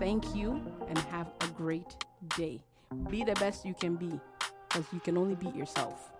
Thank 0.00 0.34
you 0.34 0.60
and 0.88 0.98
have 0.98 1.30
a 1.40 1.46
great 1.46 1.94
day. 2.36 2.60
Be 3.08 3.22
the 3.22 3.34
best 3.34 3.64
you 3.64 3.74
can 3.74 3.94
be 3.94 4.10
because 4.68 4.86
you 4.92 4.98
can 4.98 5.16
only 5.16 5.36
beat 5.36 5.54
yourself. 5.54 6.10